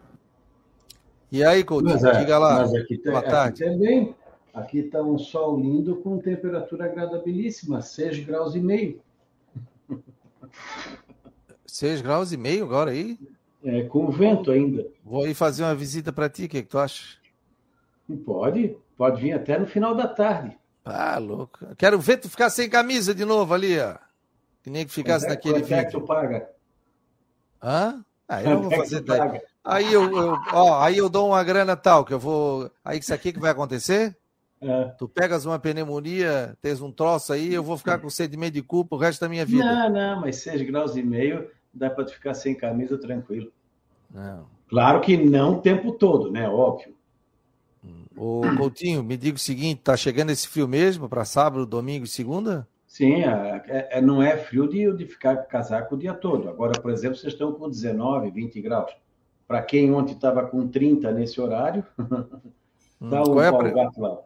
[1.32, 2.60] E aí, Coutinho, mas é, diga lá.
[2.60, 3.66] Mas aqui, Boa aqui tarde.
[3.66, 4.16] também,
[4.54, 9.02] aqui está um sol lindo com temperatura agradabilíssima, 6 graus e meio.
[11.66, 13.18] 6 graus e meio agora aí?
[13.64, 14.86] É, com vento ainda.
[15.04, 17.21] Vou aí fazer uma visita para ti, o que, que tu acha?
[18.18, 20.58] Pode, pode vir até no final da tarde.
[20.84, 21.60] Ah, louco.
[21.78, 23.96] Quero ver tu ficar sem camisa de novo ali, ó.
[24.64, 25.76] Que nem que ficasse é, naquele vídeo.
[25.76, 26.50] É que tu paga?
[27.62, 28.04] Hã?
[28.28, 29.42] Aí eu vou fazer daí.
[29.64, 32.72] Aí eu, eu, ó, aí eu dou uma grana tal, que eu vou.
[32.84, 34.18] Aí isso aqui que vai acontecer?
[34.62, 34.86] É.
[34.98, 38.96] Tu pegas uma pneumonia, tens um troço aí, eu vou ficar com sedimento de culpa
[38.96, 39.64] o resto da minha vida.
[39.64, 43.52] Não, não, mas 6 graus e meio dá para tu ficar sem camisa tranquilo.
[44.10, 44.46] Não.
[44.70, 46.48] Claro que não o tempo todo, né?
[46.48, 46.96] Óbvio.
[48.16, 52.08] Ô, Coutinho, me diga o seguinte: tá chegando esse frio mesmo para sábado, domingo e
[52.08, 52.68] segunda?
[52.86, 56.50] Sim, é, é, não é frio de, de ficar com casaco o dia todo.
[56.50, 58.92] Agora, por exemplo, vocês estão com 19, 20 graus.
[59.48, 63.72] Para quem ontem estava com 30 nesse horário, tá um qual, é a pre...
[63.72, 64.20] lá.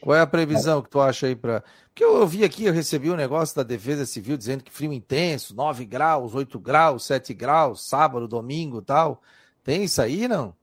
[0.00, 1.64] qual é a previsão que tu acha aí para.
[1.88, 5.56] Porque eu vi aqui, eu recebi um negócio da Defesa Civil dizendo que frio intenso,
[5.56, 9.22] 9 graus, 8 graus, 7 graus, sábado, domingo tal.
[9.64, 10.54] Tem isso aí, não?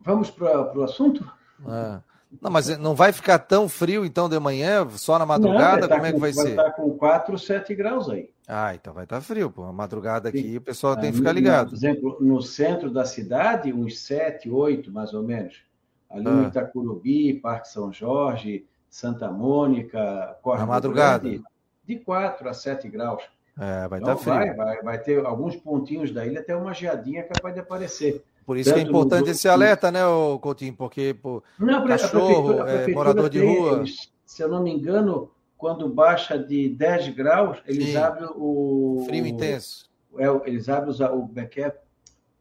[0.00, 1.30] Vamos para o assunto?
[1.66, 2.12] É.
[2.40, 5.82] Não, mas não vai ficar tão frio então de manhã, só na madrugada?
[5.82, 6.54] Não, tá Como é que vai, vai ser?
[6.54, 8.30] Vai estar com 4, 7 graus aí.
[8.48, 9.64] Ah, então vai estar frio, pô.
[9.64, 10.56] A madrugada aqui Sim.
[10.56, 11.70] o pessoal tem que ficar ligado.
[11.70, 15.62] Por exemplo, no centro da cidade, uns 7, 8 mais ou menos.
[16.10, 16.30] Ali ah.
[16.30, 21.28] no Itacurubi, Parque São Jorge, Santa Mônica, Corre Na madrugada.
[21.28, 21.44] Grande,
[21.86, 23.22] de 4 a 7 graus.
[23.58, 24.56] É, vai então, estar frio.
[24.56, 28.24] Vai, vai, vai ter alguns pontinhos da ilha, até uma geadinha capaz de aparecer.
[28.44, 30.00] Por isso que é importante esse alerta, né,
[30.40, 30.74] Coutinho?
[30.74, 33.78] Porque pô, não, cachorro, a prefeitura, a é, morador de rua.
[33.78, 37.96] Eles, se eu não me engano, quando baixa de 10 graus, eles Sim.
[37.96, 39.04] abrem o.
[39.06, 39.90] Frio intenso.
[40.18, 41.76] É, eles abrem os, o, é é?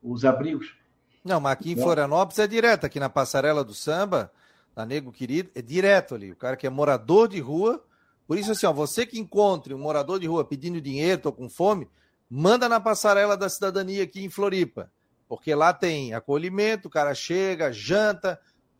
[0.02, 0.76] os abrigos.
[1.24, 4.32] Não, mas aqui em Florianópolis é direto, aqui na passarela do samba,
[4.76, 6.32] na Nego Querido, é direto ali.
[6.32, 7.84] O cara que é morador de rua.
[8.28, 11.48] Por isso, assim, ó, você que encontre um morador de rua pedindo dinheiro, tô com
[11.50, 11.88] fome,
[12.30, 14.90] manda na passarela da cidadania aqui em Floripa
[15.32, 18.38] porque lá tem acolhimento, o cara chega, janta,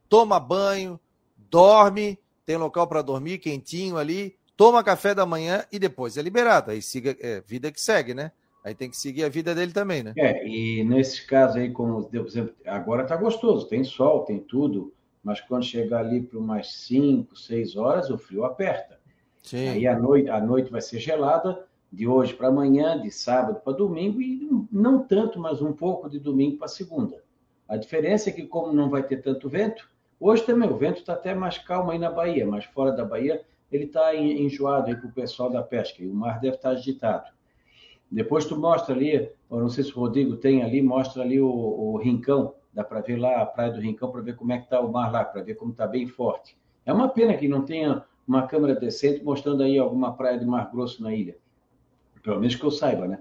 [0.10, 1.00] toma banho,
[1.50, 6.72] dorme, tem local para dormir quentinho ali, toma café da manhã e depois é liberado.
[6.72, 8.34] Aí siga, é, vida que segue, né?
[8.66, 10.12] Aí tem que seguir a vida dele também, né?
[10.18, 14.94] É, e nesse caso aí, como por exemplo, agora tá gostoso, tem sol, tem tudo,
[15.24, 19.00] mas quando chegar ali para umas 5, 6 horas, o frio aperta.
[19.42, 19.70] Sim.
[19.70, 23.74] Aí a noite, a noite vai ser gelada, de hoje para amanhã, de sábado para
[23.74, 27.22] domingo, e não tanto, mas um pouco de domingo para segunda.
[27.68, 31.14] A diferença é que, como não vai ter tanto vento, hoje também o vento está
[31.14, 35.08] até mais calmo aí na Bahia, mas fora da Bahia ele está enjoado aí para
[35.08, 37.30] o pessoal da pesca, e o mar deve estar tá agitado.
[38.10, 41.48] Depois tu mostra ali, eu não sei se o Rodrigo tem ali, mostra ali o,
[41.48, 44.66] o Rincão, dá para ver lá a praia do Rincão, para ver como é que
[44.66, 46.58] está o mar lá, para ver como está bem forte.
[46.86, 50.70] É uma pena que não tenha uma câmera decente mostrando aí alguma praia de Mar
[50.72, 51.38] Grosso na ilha.
[52.22, 53.20] Pelo menos que eu saiba, né?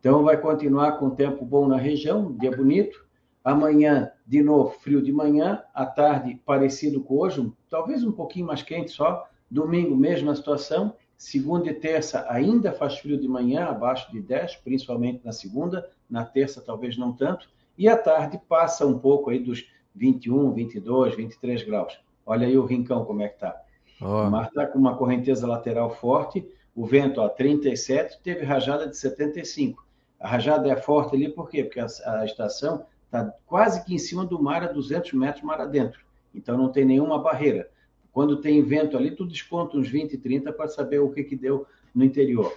[0.00, 3.06] Então vai continuar com tempo bom na região, dia bonito.
[3.44, 8.62] Amanhã, de novo, frio de manhã, à tarde, parecido com hoje, talvez um pouquinho mais
[8.62, 9.26] quente só.
[9.50, 10.94] Domingo, mesma situação.
[11.16, 15.88] Segunda e terça ainda faz frio de manhã, abaixo de 10, principalmente na segunda.
[16.08, 17.48] Na terça, talvez não tanto.
[17.76, 21.98] E à tarde passa um pouco aí dos 21, 22, 23 graus.
[22.24, 23.60] Olha aí o rincão como é que está.
[24.00, 24.04] Oh.
[24.04, 26.46] O mar está com uma correnteza lateral forte,
[26.78, 29.84] o vento a 37, teve rajada de 75.
[30.20, 31.64] A rajada é forte ali por quê?
[31.64, 35.60] Porque a, a estação está quase que em cima do mar, a 200 metros mar
[35.60, 36.00] adentro.
[36.32, 37.68] Então não tem nenhuma barreira.
[38.12, 41.66] Quando tem vento ali, tu desconta uns 20, 30 para saber o que, que deu
[41.92, 42.56] no interior.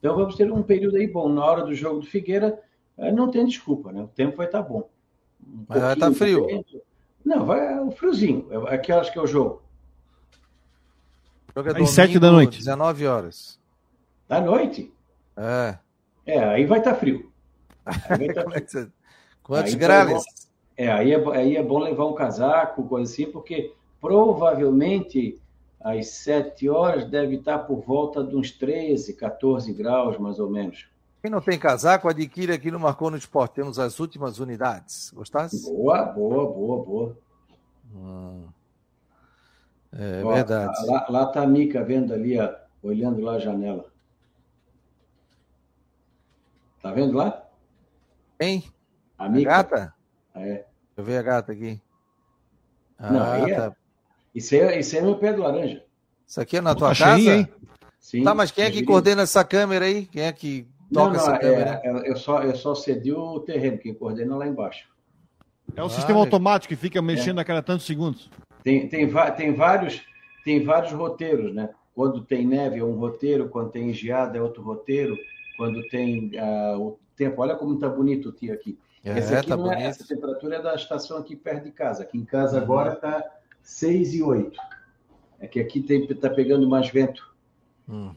[0.00, 1.28] Então vamos ter um período aí bom.
[1.28, 2.60] Na hora do jogo do Figueira,
[2.98, 4.02] eh, não tem desculpa, né?
[4.02, 4.90] O tempo vai estar tá bom.
[5.40, 6.64] Um Mas vai estar tá frio.
[7.24, 8.48] Não, vai o friozinho.
[8.66, 9.62] Aqui é acho que é o jogo.
[11.54, 12.58] Jogo é domingo, 7 da noite.
[12.58, 13.58] 19 horas.
[14.28, 14.92] Da noite?
[15.36, 15.78] É.
[16.24, 17.30] É, aí vai estar tá frio.
[17.84, 18.92] Tá frio.
[19.42, 20.24] Quantos graus?
[20.76, 25.40] É, aí é, aí é bom levar um casaco, coisa assim, porque provavelmente
[25.80, 30.86] às 7 horas deve estar por volta de uns 13, 14 graus, mais ou menos.
[31.20, 33.54] Quem não tem casaco, adquire aqui no Marcou no Esporte.
[33.54, 35.12] Temos as últimas unidades.
[35.14, 35.70] Gostasse?
[35.70, 37.18] Boa, boa, boa, boa.
[37.94, 38.46] Hum.
[39.94, 40.86] É ó, verdade.
[40.86, 43.92] Lá, lá tá a Mica vendo ali, ó, olhando lá a janela.
[46.82, 47.46] Tá vendo lá?
[48.38, 48.64] Quem?
[49.18, 49.50] A, Mica.
[49.50, 49.94] a gata?
[50.34, 50.40] É.
[50.42, 51.80] Deixa eu ver a gata aqui.
[52.98, 53.72] Ah, não, aí é, tá.
[54.34, 55.84] isso, é, isso é meu pé de laranja.
[56.26, 57.18] Isso aqui é na tua casa?
[57.18, 57.48] hein?
[58.00, 60.06] Sim, tá, mas quem é que coordena essa câmera aí?
[60.06, 61.80] Quem é que toca não, não, essa câmera?
[61.84, 64.88] É, é, eu, só, eu só cedi o terreno, quem coordena lá embaixo.
[65.76, 67.42] É o ah, sistema automático que fica mexendo é.
[67.42, 68.28] a cada tantos segundos.
[68.62, 70.02] Tem, tem, tem, vários,
[70.44, 71.70] tem vários roteiros, né?
[71.94, 75.16] Quando tem neve é um roteiro, quando tem geada é outro roteiro,
[75.56, 77.42] quando tem uh, o tempo.
[77.42, 78.78] Olha como está bonito o tio aqui.
[79.04, 82.02] É, Esse aqui tá não é, essa temperatura é da estação aqui perto de casa.
[82.02, 82.62] Aqui em casa uhum.
[82.62, 83.24] agora está
[83.62, 84.58] 6 e 8.
[85.40, 87.34] É que aqui está pegando mais vento.
[87.88, 88.14] Uhum.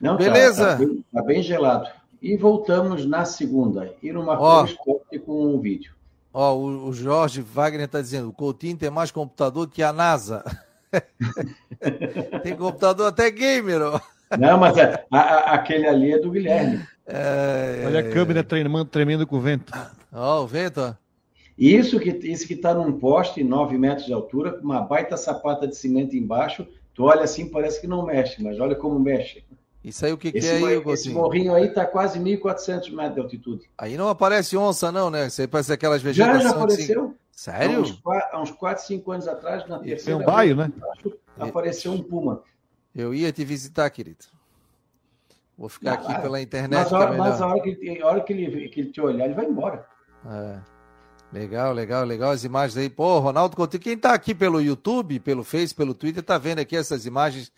[0.00, 0.64] Não, tá, Beleza.
[0.64, 1.90] Tá, tá, bem, tá, bem, gelado.
[2.20, 3.94] E voltamos na segunda.
[4.02, 4.76] E no Marcos
[5.24, 5.92] com um vídeo.
[6.32, 10.44] Ó, o, o Jorge Wagner está dizendo: o Coutinho tem mais computador que a NASA.
[12.42, 14.00] tem computador até gamer, ó.
[14.38, 16.82] Não, mas a, a, aquele ali é do Guilherme.
[17.06, 19.72] É, Olha a câmera tremendo, tremendo com o vento.
[20.12, 20.94] Ó, o vento, ó.
[21.58, 25.66] Isso que isso que está num poste, 9 metros de altura, com uma baita sapata
[25.66, 26.66] de cimento embaixo.
[26.94, 29.44] Tu olha assim, parece que não mexe, mas olha como mexe.
[29.84, 33.14] Isso aí o que, esse, que é aí, Esse morrinho aí está quase 1.400 metros
[33.14, 33.70] de altitude.
[33.76, 35.28] Aí não aparece onça, não, né?
[35.28, 36.42] Você parece aquelas vegetações.
[36.42, 37.04] Já, já apareceu.
[37.04, 37.14] Assim...
[37.32, 37.84] Sério?
[38.30, 40.18] Há uns, 4, 5 anos atrás, na terceira.
[40.18, 40.70] Tem um baio, né?
[41.38, 42.42] Apareceu um puma.
[42.94, 44.24] Eu ia te visitar, querido.
[45.58, 46.84] Vou ficar não, aqui pela internet.
[46.84, 49.00] Mas, a hora, é mas a hora, que, a hora que, ele, que ele te
[49.00, 49.86] olhar, ele vai embora.
[50.26, 50.58] É.
[51.32, 52.90] Legal, legal, legal as imagens aí.
[52.90, 56.76] Pô, Ronaldo Coutinho, quem está aqui pelo YouTube, pelo Face, pelo Twitter, está vendo aqui
[56.76, 57.50] essas imagens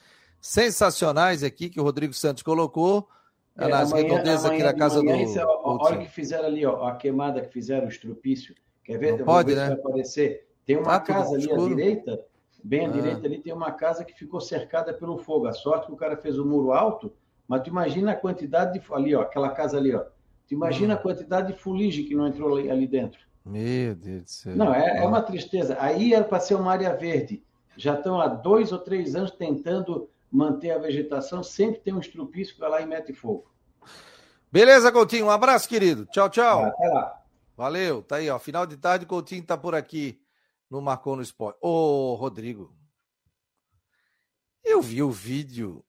[0.44, 3.08] sensacionais aqui que o Rodrigo Santos colocou
[3.56, 5.08] é, nas amanhã, redondezas aqui na casa do.
[5.08, 5.24] É,
[5.64, 8.54] olha o que fizeram ali, ó, a queimada que fizeram, o estrupício.
[8.84, 9.16] Quer ver?
[9.16, 9.72] Não pode, né?
[9.72, 10.46] aparecer.
[10.66, 11.64] Tem uma casa ali escuro.
[11.64, 12.20] à direita,
[12.62, 12.92] bem à ah.
[12.92, 15.46] direita ali, tem uma casa que ficou cercada pelo fogo.
[15.46, 17.10] A sorte que o cara fez o um muro alto,
[17.48, 18.84] mas tu imagina a quantidade de.
[18.92, 20.04] Ali, ó, aquela casa ali, ó.
[20.46, 20.98] Tu imagina hum.
[20.98, 23.18] a quantidade de fuligem que não entrou ali, ali dentro.
[23.46, 24.56] Meu Deus do céu.
[24.56, 25.78] Não, é, é uma tristeza.
[25.80, 27.42] Aí era para ser uma área verde.
[27.78, 32.54] Já estão há dois ou três anos tentando manter a vegetação, sempre tem um estrupício
[32.54, 33.48] que vai lá e mete fogo.
[34.50, 35.26] Beleza, Coutinho.
[35.26, 36.06] Um abraço, querido.
[36.06, 36.64] Tchau, tchau.
[36.64, 37.22] Até lá.
[37.56, 38.02] Valeu.
[38.02, 38.38] Tá aí, ó.
[38.38, 40.20] Final de tarde, Coutinho tá por aqui
[40.68, 41.58] no Marcou no Esporte.
[41.60, 42.74] Ô, Rodrigo.
[44.64, 45.84] Eu vi o vídeo,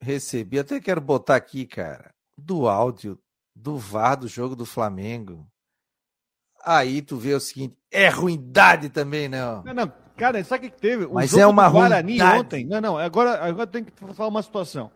[0.00, 3.20] recebi, até quero botar aqui, cara, do áudio
[3.54, 5.46] do VAR do jogo do Flamengo.
[6.64, 9.62] Aí tu vê o seguinte, é ruindade também, não.
[9.62, 11.04] Não, não, Cara, sabe o que teve?
[11.04, 12.40] O Mas jogo é uma do Guarani ruindade.
[12.40, 12.64] ontem.
[12.64, 14.90] Não, não, agora, agora tem que falar uma situação.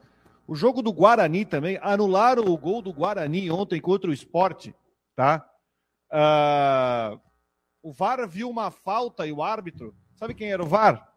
[0.47, 4.75] O jogo do Guarani também, anularam o gol do Guarani ontem contra o esporte,
[5.15, 5.47] tá?
[6.11, 7.21] Uh,
[7.83, 9.95] o VAR viu uma falta e o árbitro.
[10.17, 11.09] Sabe quem era o VAR?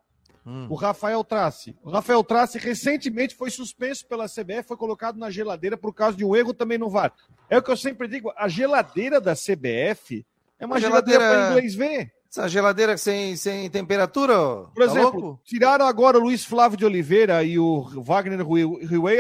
[0.46, 0.68] Hum.
[0.70, 1.76] O Rafael Trace.
[1.82, 6.26] O Rafael Trace recentemente foi suspenso pela CBF, foi colocado na geladeira por causa de
[6.26, 7.14] um erro também no VAR.
[7.50, 10.26] É o que eu sempre digo, a geladeira da CBF
[10.60, 12.14] é uma geladeira, geladeira para inglês ver.
[12.36, 14.36] Essa geladeira sem, sem temperatura?
[14.36, 15.42] Por tá exemplo, louco?
[15.46, 18.64] tiraram agora o Luiz Flávio de Oliveira e o Wagner Rui.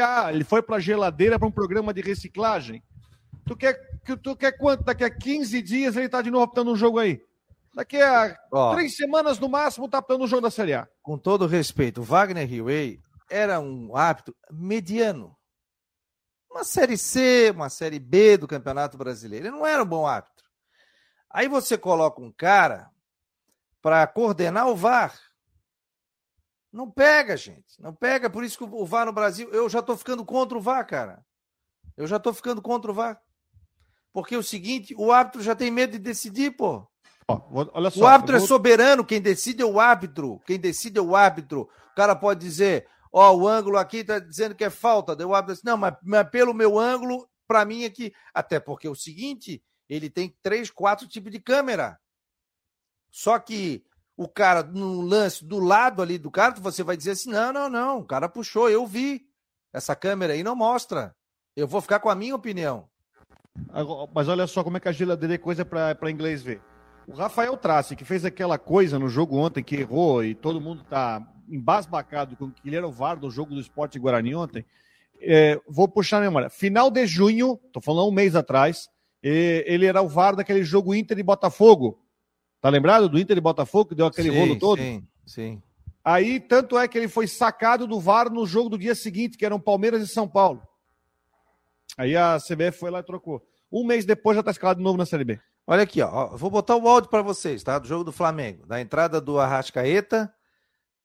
[0.01, 2.82] Ah, ele foi para a geladeira para um programa de reciclagem.
[3.45, 3.80] Tu quer,
[4.24, 4.84] tu quer quanto?
[4.84, 7.22] Daqui a 15 dias ele está de novo apitando um jogo aí.
[7.76, 10.88] Daqui a Ó, três semanas no máximo tá apitando um jogo da Série A.
[11.03, 12.99] Com todo respeito, o Wagner Riway
[13.30, 15.38] era um árbitro mediano.
[16.49, 19.45] Uma Série C, uma Série B do Campeonato Brasileiro.
[19.45, 20.43] Ele não era um bom árbitro.
[21.30, 22.91] Aí você coloca um cara
[23.84, 25.14] para coordenar o VAR.
[26.72, 27.80] Não pega, gente.
[27.80, 28.30] Não pega.
[28.30, 29.50] Por isso que o VAR no Brasil.
[29.52, 31.24] Eu já estou ficando contra o VAR, cara.
[31.98, 33.22] Eu já estou ficando contra o VAR.
[34.14, 36.88] Porque é o seguinte, o árbitro já tem medo de decidir, pô.
[37.28, 38.46] Ó, olha só, o árbitro é vou...
[38.46, 40.40] é soberano, quem decide é o árbitro.
[40.46, 41.70] Quem decide é o árbitro.
[41.92, 45.16] O cara pode dizer, ó, o ângulo aqui está dizendo que é falta.
[45.16, 48.14] Deu o árbitro diz, não, mas, mas pelo meu ângulo, para mim aqui.
[48.34, 52.00] Até porque é o seguinte, ele tem três, quatro tipos de câmera.
[53.14, 53.86] Só que
[54.18, 57.70] o cara, no lance do lado ali do cara, você vai dizer assim: não, não,
[57.70, 59.28] não, o cara puxou, eu vi.
[59.72, 61.16] Essa câmera aí não mostra.
[61.55, 62.89] Eu vou ficar com a minha opinião.
[64.14, 66.59] Mas olha só como é que a geladeira é coisa para inglês ver.
[67.07, 70.82] O Rafael Trace, que fez aquela coisa no jogo ontem, que errou e todo mundo
[70.82, 74.66] está embasbacado com que ele era o VAR do jogo do Esporte Guarani ontem.
[75.22, 76.49] É, vou puxar a memória.
[76.49, 78.89] Final de junho, estou falando um mês atrás,
[79.22, 82.03] ele era o VAR daquele jogo Inter e Botafogo,
[82.64, 84.80] Tá lembrado do Inter e Botafogo que deu aquele sim, rolo todo?
[84.80, 85.61] Sim, sim.
[86.01, 89.45] Aí, tanto é que ele foi sacado do VAR no jogo do dia seguinte, que
[89.45, 90.66] eram Palmeiras e São Paulo.
[91.97, 93.45] Aí a CBF foi lá e trocou.
[93.70, 95.41] Um mês depois já tá escalado de novo na Série B.
[95.68, 96.38] Olha aqui, ó.
[96.38, 97.78] Vou botar o áudio para vocês, tá?
[97.78, 98.66] Do jogo do Flamengo.
[98.66, 100.34] Da entrada do Arrascaeta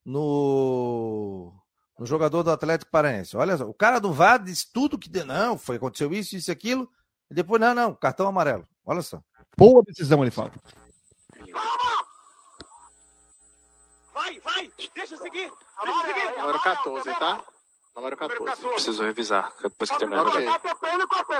[0.05, 1.53] no,
[1.99, 3.37] no jogador do Atlético Paranaense.
[3.37, 5.27] Olha só, o cara do VAR disse tudo que deu.
[5.27, 6.89] Não, foi, aconteceu isso, isso, aquilo.
[7.29, 8.65] E depois, não, não, cartão amarelo.
[8.87, 9.21] Olha só.
[9.57, 10.53] Boa decisão, ele fala.
[14.13, 14.73] Vai, vai!
[14.95, 15.53] Deixa eu seguir!
[15.85, 16.39] Deixa eu seguir!
[16.39, 17.45] Número 14, tá?
[17.95, 18.69] Número 14.
[18.69, 20.47] Preciso revisar depois que terminar okay.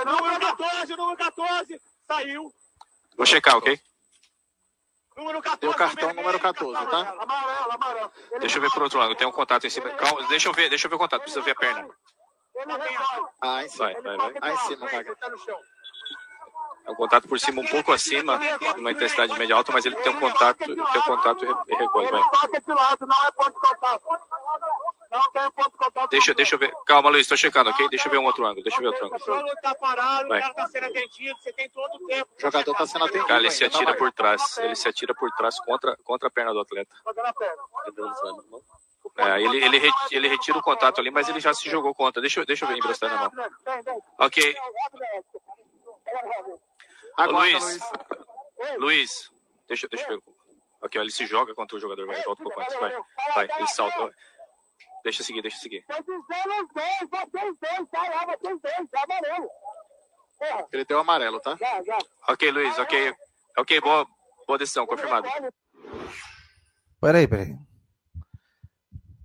[0.05, 1.81] Número 14, número 14!
[2.07, 2.53] Saiu!
[3.15, 3.79] Vou checar, ok?
[5.15, 5.59] Número 14.
[5.59, 7.09] Deu cartão número 14, tá?
[7.19, 8.11] Amarelo, amarelo.
[8.39, 9.15] Deixa eu ver por outro lado.
[9.15, 9.89] Tem um contato em cima.
[9.91, 11.21] Calma, deixa eu ver, deixa eu ver o contato.
[11.21, 11.89] Precisa ver a perna.
[13.41, 13.85] Ah, em cima.
[13.85, 14.33] Vai, vai, vai.
[14.41, 15.05] Ah, em cima, vai.
[16.89, 18.39] É um contato por cima um pouco acima,
[18.75, 22.09] uma intensidade média alta, mas ele tem um contato, tem um contato e recolhe.
[26.09, 26.73] Deixa, deixa eu ver.
[26.87, 27.87] Calma, Luiz, estou checando, ok?
[27.89, 28.63] Deixa eu ver um outro ângulo.
[28.63, 29.19] Deixa eu ver outro ângulo.
[30.29, 30.41] Vai.
[32.37, 33.27] O jogador está sendo atendido.
[33.27, 34.57] Cara, ele se atira por trás.
[34.57, 36.95] Ele se atira por trás contra, contra a perna do atleta.
[39.17, 42.21] É, ele, ele, ele retira o contato ali, mas ele já se jogou contra.
[42.21, 43.31] Deixa, deixa eu ver emprestar na mão.
[44.19, 44.55] Ok.
[47.19, 48.77] Agora, Luiz, Luiz.
[48.77, 49.31] Luiz,
[49.67, 50.23] deixa, deixa eu ver.
[50.81, 52.95] Aqui, ó, ele se joga contra o jogador, vai, volta um pouco antes, vai,
[53.35, 54.13] vai, ele salta.
[55.03, 55.85] Deixa eu seguir, deixa eu seguir.
[60.71, 61.57] Ele deu amarelo, tá?
[62.29, 63.13] Ok, Luiz, ok.
[63.57, 64.07] Ok, boa,
[64.47, 65.27] boa decisão, confirmado.
[67.01, 67.55] Peraí, peraí.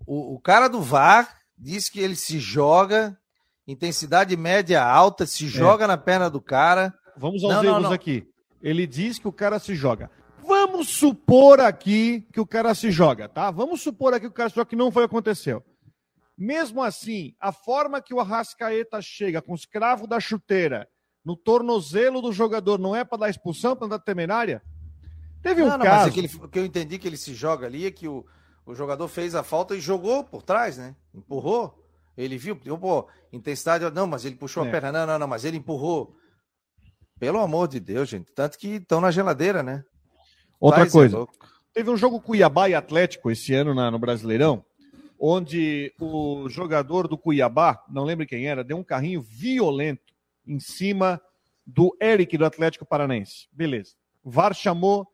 [0.07, 3.17] O, o cara do VAR disse que ele se joga,
[3.67, 5.49] intensidade média alta, se é.
[5.49, 6.93] joga na perna do cara.
[7.17, 7.93] Vamos aos não, erros não, não.
[7.93, 8.27] aqui.
[8.63, 10.11] Ele diz que o cara se joga.
[10.47, 13.51] Vamos supor aqui que o cara se joga, tá?
[13.51, 15.63] Vamos supor aqui que o cara se joga que não foi aconteceu.
[16.37, 20.89] Mesmo assim, a forma que o Arrascaeta chega com os cravos da chuteira
[21.25, 24.63] no tornozelo do jogador não é para dar expulsão, para dar temerária?
[25.43, 26.07] Teve um não, não, caso.
[26.07, 28.09] Mas é que ele, o que eu entendi que ele se joga ali é que
[28.09, 28.27] o,
[28.67, 30.95] o jogador fez a falta e jogou por trás, né?
[31.15, 31.83] Empurrou.
[32.17, 33.85] Ele viu, pô, intensidade.
[33.91, 34.69] Não, mas ele puxou é.
[34.69, 34.93] a perna.
[34.93, 36.17] Não, não, não, mas ele empurrou.
[37.19, 38.33] Pelo amor de Deus, gente.
[38.33, 39.85] Tanto que estão na geladeira, né?
[40.61, 41.19] Outra Faz coisa.
[41.19, 41.27] É
[41.75, 44.65] teve um jogo Cuiabá e Atlético esse ano na, no Brasileirão,
[45.19, 50.15] onde o jogador do Cuiabá, não lembro quem era, deu um carrinho violento
[50.47, 51.21] em cima
[51.67, 53.49] do Eric do Atlético Paranense.
[53.53, 53.95] Beleza.
[54.25, 55.07] VAR chamou.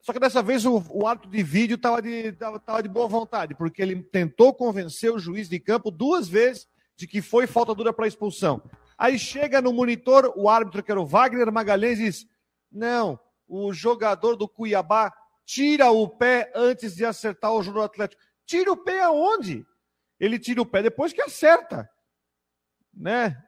[0.00, 3.08] Só que dessa vez o, o árbitro de vídeo estava de, tava, tava de boa
[3.08, 7.74] vontade, porque ele tentou convencer o juiz de campo duas vezes de que foi falta
[7.74, 8.62] dura para expulsão.
[8.98, 12.26] Aí chega no monitor o árbitro, que era o Wagner Magalhães, diz:
[12.70, 15.12] Não, o jogador do Cuiabá
[15.46, 18.20] tira o pé antes de acertar o jogador Atlético.
[18.44, 19.64] Tira o pé aonde?
[20.18, 21.88] Ele tira o pé depois que acerta.
[22.92, 23.40] Né?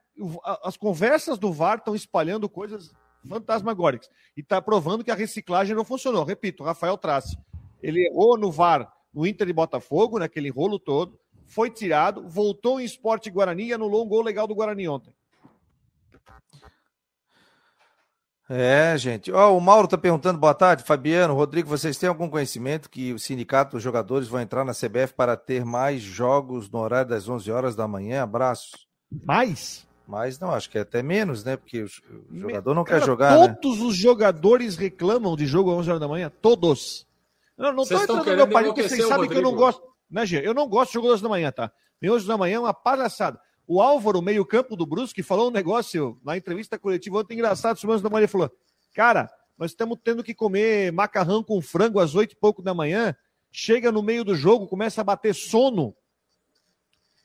[0.63, 2.93] As conversas do VAR estão espalhando coisas
[3.29, 4.09] fantasmagóricas.
[4.37, 6.25] E está provando que a reciclagem não funcionou.
[6.25, 7.37] Repito, Rafael Trace.
[7.83, 12.85] Ele errou no VAR no Inter e Botafogo, naquele rolo todo, foi tirado, voltou em
[12.85, 15.13] Esporte Guarani e anulou um gol legal do Guarani ontem.
[18.53, 19.31] É, gente.
[19.31, 23.19] Ó, o Mauro tá perguntando, boa tarde, Fabiano, Rodrigo, vocês têm algum conhecimento que o
[23.19, 27.49] sindicato dos jogadores vão entrar na CBF para ter mais jogos no horário das 11
[27.53, 28.25] horas da manhã?
[28.25, 28.89] Abraços.
[29.25, 29.87] Mais?
[30.05, 31.57] Mas não, acho que é até menos, né?
[31.57, 31.89] Porque o
[32.33, 33.57] jogador não Cara, quer jogar, né?
[33.63, 36.33] Todos os jogadores reclamam de jogo às 11 horas da manhã.
[36.43, 37.07] Todos.
[37.57, 39.81] Não, não estão entrando no meu partido, porque vocês sabem que eu não gosto.
[40.11, 40.45] Né, Gê?
[40.45, 41.71] Eu não gosto de jogo às 11 da manhã, tá?
[42.03, 43.41] Meu 11 da manhã é uma palhaçada.
[43.73, 47.77] O Álvaro, meio-campo do Brusque, falou um negócio na entrevista coletiva ontem engraçado.
[47.79, 48.51] Sobre 11 da ele falou:
[48.93, 53.15] Cara, nós estamos tendo que comer macarrão com frango às 8 e pouco da manhã.
[53.53, 55.95] Chega no meio do jogo, começa a bater sono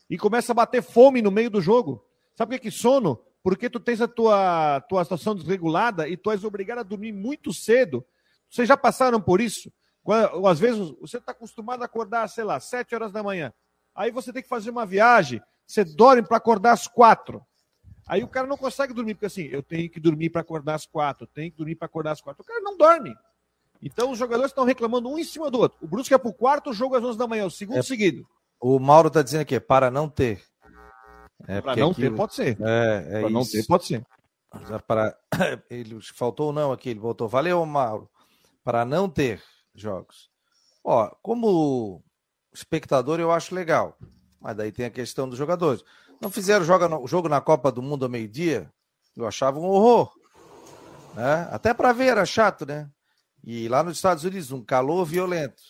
[0.07, 2.05] e começa a bater fome no meio do jogo.
[2.35, 3.19] Sabe por que, que sono?
[3.41, 7.51] Porque tu tens a tua, tua situação desregulada e tu és obrigado a dormir muito
[7.51, 8.05] cedo.
[8.51, 9.73] Vocês já passaram por isso?
[10.03, 13.51] Quando, às vezes você está acostumado a acordar, sei lá, 7 horas da manhã.
[13.95, 17.41] Aí você tem que fazer uma viagem, você dorme para acordar às 4.
[18.07, 20.86] Aí o cara não consegue dormir, porque assim, eu tenho que dormir para acordar às
[20.86, 22.41] 4, tenho que dormir para acordar às 4.
[22.41, 23.16] O cara não dorme.
[23.82, 25.78] Então os jogadores estão reclamando um em cima do outro.
[25.82, 27.84] O Brusque é pro quarto jogo às 11 da manhã, o segundo É.
[27.84, 28.26] seguido.
[28.59, 30.41] O Mauro tá dizendo aqui, para não ter.
[31.47, 32.57] É, Para não aquilo- ter, pode ser.
[32.61, 34.05] É, é Para não ter, pode ser.
[34.68, 35.16] Já para...
[35.70, 37.28] ele faltou ou não aqui, ele voltou.
[37.28, 38.09] Valeu, Mauro.
[38.63, 39.43] Para não ter
[39.76, 40.30] jogos.
[40.84, 42.01] Ó, como
[42.53, 43.97] espectador eu acho legal,
[44.45, 45.83] mas daí tem a questão dos jogadores.
[46.21, 48.71] Não fizeram joga no- jogo na Copa do Mundo ao meio-dia?
[49.17, 50.11] Eu achava um horror.
[51.15, 51.47] Né?
[51.51, 52.87] Até para ver era chato, né?
[53.43, 55.63] E lá nos Estados Unidos, um calor violento.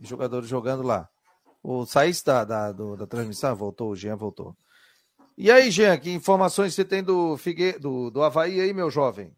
[0.00, 1.06] E jogadores jogando lá.
[1.62, 4.56] O saísse da, da, do- da transmissão, voltou, o Jean voltou.
[5.36, 7.78] E aí, Jean, que informações você tem do, Figue...
[7.78, 9.36] do, do Havaí aí, meu jovem?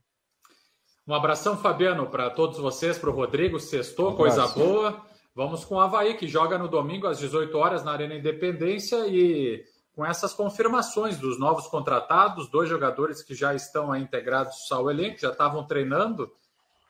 [1.08, 3.58] Um abração, Fabiano, para todos vocês, para o Rodrigo.
[3.58, 5.04] Sextou, Um coisa boa.
[5.36, 9.62] Vamos com o Havaí, que joga no domingo às 18 horas na Arena Independência e
[9.94, 15.28] com essas confirmações dos novos contratados, dois jogadores que já estão integrados ao elenco, já
[15.28, 16.32] estavam treinando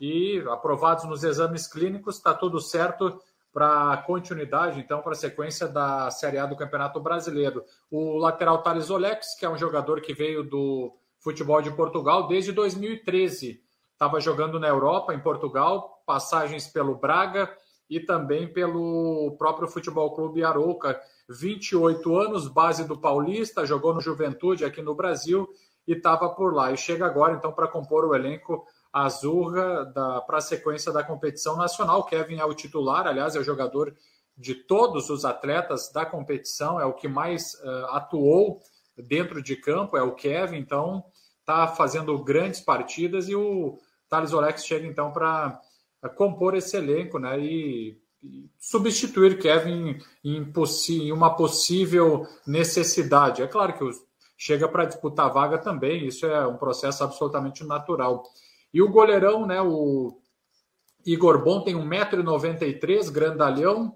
[0.01, 3.21] e aprovados nos exames clínicos, está tudo certo
[3.53, 7.65] para continuidade, então, para a sequência da Série A do Campeonato Brasileiro.
[7.91, 12.53] O lateral Thales Olex, que é um jogador que veio do futebol de Portugal desde
[12.53, 13.61] 2013
[13.93, 17.51] estava jogando na Europa, em Portugal, passagens pelo Braga
[17.89, 21.01] e também pelo próprio Futebol Clube Arouca.
[21.29, 25.49] 28 anos, base do Paulista, jogou no Juventude aqui no Brasil
[25.87, 26.73] e estava por lá.
[26.73, 29.93] E chega agora, então, para compor o elenco Azurra
[30.27, 32.05] para a sequência da competição nacional.
[32.05, 33.95] Kevin é o titular, aliás, é o jogador
[34.37, 38.61] de todos os atletas da competição, é o que mais uh, atuou
[38.97, 41.05] dentro de campo, é o Kevin, então
[41.41, 43.79] está fazendo grandes partidas e o
[44.09, 45.61] Thales Olex chega então para
[46.17, 50.53] compor esse elenco né, e, e substituir Kevin em,
[50.91, 53.43] em, uma possível necessidade.
[53.43, 53.97] É claro que os,
[54.37, 58.23] chega para disputar vaga também, isso é um processo absolutamente natural.
[58.73, 60.19] E o goleirão, né, o
[61.05, 63.95] Igor Bom, tem 1,93m, grandalhão,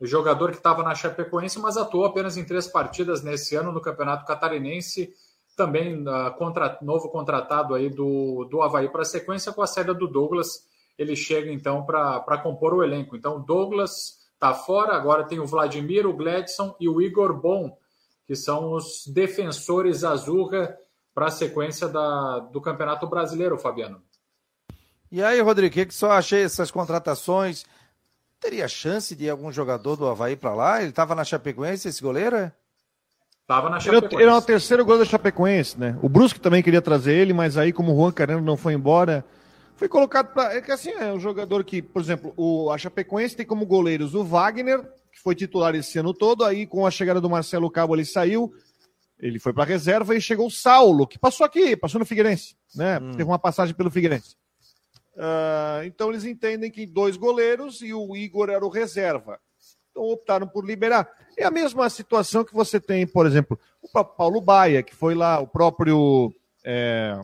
[0.00, 4.26] jogador que estava na Chapecoense, mas atuou apenas em três partidas nesse ano no Campeonato
[4.26, 5.14] Catarinense
[5.56, 9.94] também uh, contra, novo contratado aí do, do Havaí para a sequência com a saída
[9.94, 10.66] do Douglas.
[10.98, 13.16] Ele chega então para compor o elenco.
[13.16, 17.76] Então, Douglas está fora, agora tem o Vladimir, o Gladson e o Igor Bom,
[18.26, 20.76] que são os defensores azurra
[21.14, 24.02] para a sequência da, do Campeonato Brasileiro, Fabiano.
[25.10, 27.64] E aí, Rodrigo, o que, que só achei essas contratações?
[28.40, 30.80] Teria chance de algum jogador do Havaí para lá?
[30.80, 32.36] Ele estava na Chapecoense, esse goleiro?
[32.36, 32.52] É?
[33.46, 34.14] Tava na Chapecoense.
[34.16, 35.96] Ele era o terceiro gol da Chapecoense, né?
[36.02, 39.24] O Brusque também queria trazer ele, mas aí, como o Juan Careno não foi embora,
[39.76, 40.54] foi colocado para.
[40.54, 44.14] É que assim, é um jogador que, por exemplo, o, a Chapecoense tem como goleiros
[44.14, 47.94] o Wagner, que foi titular esse ano todo, aí com a chegada do Marcelo Cabo
[47.94, 48.52] ele saiu,
[49.18, 52.98] ele foi para reserva e chegou o Saulo, que passou aqui, passou no Figueirense, né?
[52.98, 53.12] Hum.
[53.12, 54.36] Teve uma passagem pelo Figueirense.
[55.14, 59.38] Uh, então eles entendem que dois goleiros e o Igor era o reserva.
[59.90, 61.08] Então optaram por liberar.
[61.38, 65.38] É a mesma situação que você tem, por exemplo, o Paulo Baia, que foi lá,
[65.38, 67.16] o próprio é,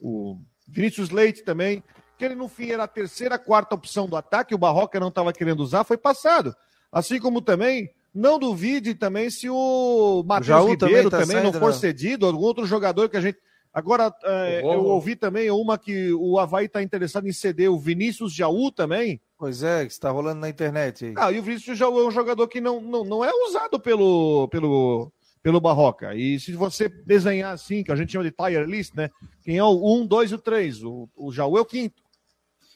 [0.00, 1.82] o Vinícius Leite também,
[2.18, 5.32] que ele no fim era a terceira, quarta opção do ataque, o Barroca não estava
[5.32, 6.54] querendo usar, foi passado.
[6.90, 11.60] Assim como também, não duvide também se o Matheus Ribeiro também, tá também saindo, não
[11.60, 11.78] for não.
[11.78, 13.38] cedido, algum outro jogador que a gente.
[13.72, 18.32] Agora, é, eu ouvi também uma que o Havaí está interessado em ceder o Vinícius
[18.32, 19.20] Jaú também.
[19.38, 21.14] Pois é, que está rolando na internet aí.
[21.18, 24.48] Ah, e o Vinícius Jaú é um jogador que não, não, não é usado pelo,
[24.48, 25.12] pelo,
[25.46, 26.12] pelo Barroca.
[26.12, 29.08] E se você desenhar assim, que a gente chama de tire list, né?
[29.44, 30.82] Quem é o 1, 2 e o 3?
[30.82, 32.02] O, o Jaú é o quinto.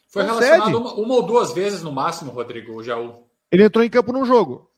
[0.06, 3.24] Foi relacionado uma, uma, ou duas vezes no máximo, Rodrigo, o Jaú.
[3.50, 4.70] Ele entrou em campo num jogo.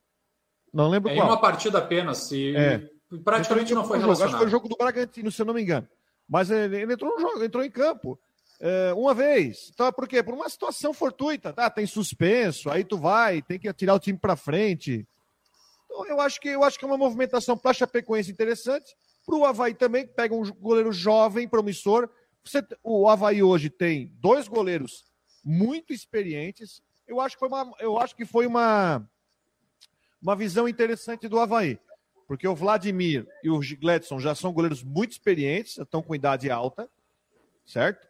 [0.73, 1.29] Não lembro É em qual.
[1.29, 2.33] uma partida apenas.
[2.33, 2.81] E É.
[3.23, 4.13] praticamente não foi em jogo.
[4.15, 4.51] Acho que foi o relacionado.
[4.51, 5.87] jogo do Bragantino, se eu não me engano.
[6.27, 8.19] Mas ele, ele entrou no jogo, entrou em campo.
[8.59, 9.71] é, uma vez.
[9.75, 10.23] Então, por quê?
[10.23, 11.53] Por uma situação fortuita.
[11.53, 15.07] Tá, tem suspenso, aí tu vai, tem que tirar o time pra frente.
[15.93, 18.97] Então, eu acho que, eu acho que é uma movimentação para a Chapecoense interessante.
[19.27, 22.09] Para o Havaí também, que pega um goleiro jovem, promissor.
[22.43, 25.05] Você, o Havaí hoje tem dois goleiros
[25.45, 26.83] muito experientes.
[27.07, 29.07] Eu acho que foi uma, eu acho que foi uma,
[30.21, 31.79] uma visão interessante do Havaí.
[32.27, 36.51] Porque o Vladimir e o Gledson já são goleiros muito experientes, já estão com idade
[36.51, 36.89] alta,
[37.67, 38.09] certo?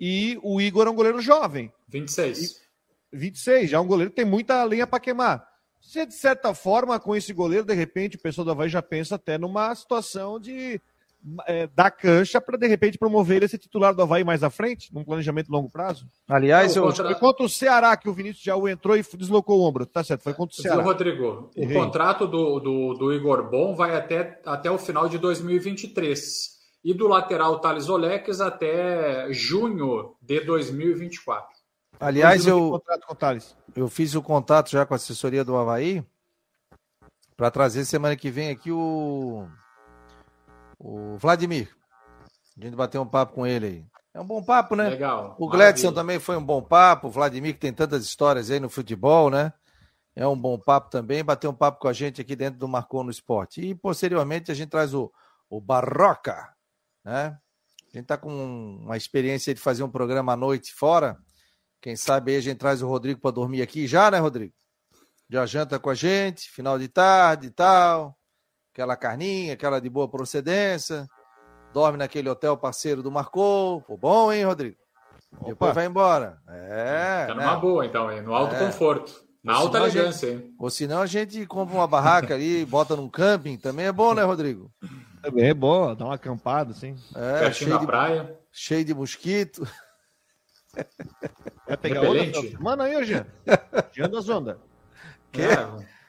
[0.00, 2.62] E o Igor é um goleiro jovem, 26.
[3.12, 5.53] 26, já é um goleiro que tem muita lenha para queimar.
[5.86, 9.14] Se de certa forma, com esse goleiro, de repente, o pessoal do Havaí já pensa
[9.14, 10.80] até numa situação de
[11.46, 14.50] é, dar cancha para, de repente, promover ele a ser titular do Havaí mais à
[14.50, 16.06] frente, num planejamento de longo prazo.
[16.28, 19.62] Aliás, eu, Contra- Foi contra o Ceará que o Vinícius Jaú entrou e deslocou o
[19.62, 19.86] ombro.
[19.86, 20.82] Tá certo, foi contra o Ceará.
[20.82, 21.50] Rodrigo?
[21.56, 21.76] O Errei.
[21.76, 26.54] contrato do, do, do Igor Bom vai até, até o final de 2023.
[26.84, 31.53] E do lateral Thales Oleques até junho de 2024.
[32.00, 33.56] Aliás, eu, contrato com o Thales.
[33.74, 36.04] eu fiz o contato já com a assessoria do Havaí
[37.36, 39.46] para trazer semana que vem aqui o,
[40.78, 41.74] o Vladimir.
[42.56, 43.86] A gente bater um papo com ele aí.
[44.14, 44.90] É um bom papo, né?
[44.90, 45.34] Legal.
[45.40, 45.94] O Gledson maravilha.
[45.94, 47.08] também foi um bom papo.
[47.08, 49.52] O Vladimir, que tem tantas histórias aí no futebol, né?
[50.14, 51.24] É um bom papo também.
[51.24, 53.60] Bater um papo com a gente aqui dentro do Marcou no Esporte.
[53.60, 55.12] E posteriormente a gente traz o,
[55.50, 56.48] o Barroca,
[57.04, 57.36] né?
[57.92, 58.30] A gente tá com
[58.82, 61.18] uma experiência de fazer um programa à noite fora.
[61.84, 64.54] Quem sabe aí a gente traz o Rodrigo para dormir aqui já, né, Rodrigo?
[65.28, 68.16] Já janta com a gente, final de tarde e tal.
[68.72, 71.06] Aquela carninha, aquela de boa procedência.
[71.74, 73.82] Dorme naquele hotel parceiro do Marcou.
[73.82, 74.78] Pô, bom, hein, Rodrigo?
[75.44, 76.38] Depois vai embora.
[76.48, 77.26] É.
[77.26, 77.44] Tá né?
[77.44, 78.22] numa boa, então, hein?
[78.22, 78.60] No alto É.
[78.60, 79.22] conforto.
[79.42, 80.54] Na Ou alta senão a gente- elegância, hein?
[80.58, 83.58] Ou senão a gente compra uma barraca ali, bota num camping.
[83.58, 84.72] Também é bom, né, Rodrigo?
[85.20, 86.96] Também é bom, dá uma acampada, assim.
[87.14, 88.38] É, Pertinho cheio da de, praia.
[88.50, 89.68] cheio de mosquito.
[91.66, 92.38] Vai pegar Repelente?
[92.38, 92.58] onda?
[92.60, 93.26] Mano aí, ô Jean.
[93.92, 94.56] Jean das ondas.
[95.32, 95.56] É,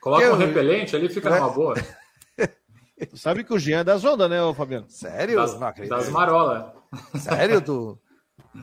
[0.00, 1.38] coloca Que um eu- repelente ali, fica Ué?
[1.40, 1.74] numa boa.
[3.10, 4.86] Tu sabe que o Jean é das ondas, né, ô Fabiano?
[4.88, 5.36] Sério?
[5.36, 5.94] Das, Não acredito.
[5.94, 6.72] das marolas.
[7.18, 7.98] Sério, tu,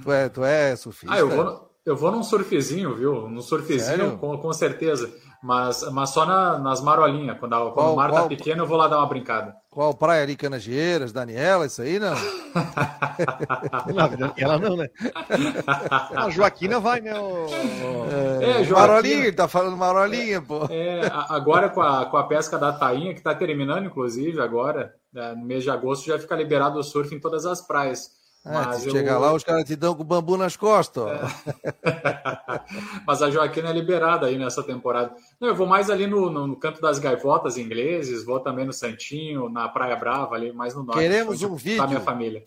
[0.02, 1.14] tu, é, tu é surfista?
[1.16, 3.28] Ah, eu vou, no- eu vou num surfzinho, viu?
[3.30, 4.18] Num surfzinho, Sério?
[4.18, 5.14] com, com certeza.
[5.42, 7.38] Mas, mas só na- nas marolinhas.
[7.38, 9.54] Quando, a- quando Qual- o mar qual- tá pequeno, eu vou lá dar uma brincada.
[9.70, 12.14] Qual praia ali, Canageiras, Daniela, isso aí, não?
[14.18, 14.88] Não, ela não, né?
[16.16, 17.14] A Joaquina vai, né?
[17.20, 17.48] O...
[18.42, 20.66] É, Joaquim, Marolinha, tá falando Marolinha, pô.
[20.70, 25.34] é, agora com a, com a pesca da tainha, que está terminando, inclusive, agora, né,
[25.36, 28.12] no mês de agosto, já fica liberado o surf em todas as praias.
[28.46, 31.10] É, se eu- chegar lá, os caras te dão com bambu nas costas, ó.
[33.08, 35.14] Mas a Joaquina é liberada aí nessa temporada.
[35.40, 38.74] Não, eu vou mais ali no, no, no canto das gaivotas ingleses, vou também no
[38.74, 41.00] Santinho, na Praia Brava, ali mais no norte.
[41.00, 41.88] Queremos um Tá vídeo.
[41.88, 42.44] minha família.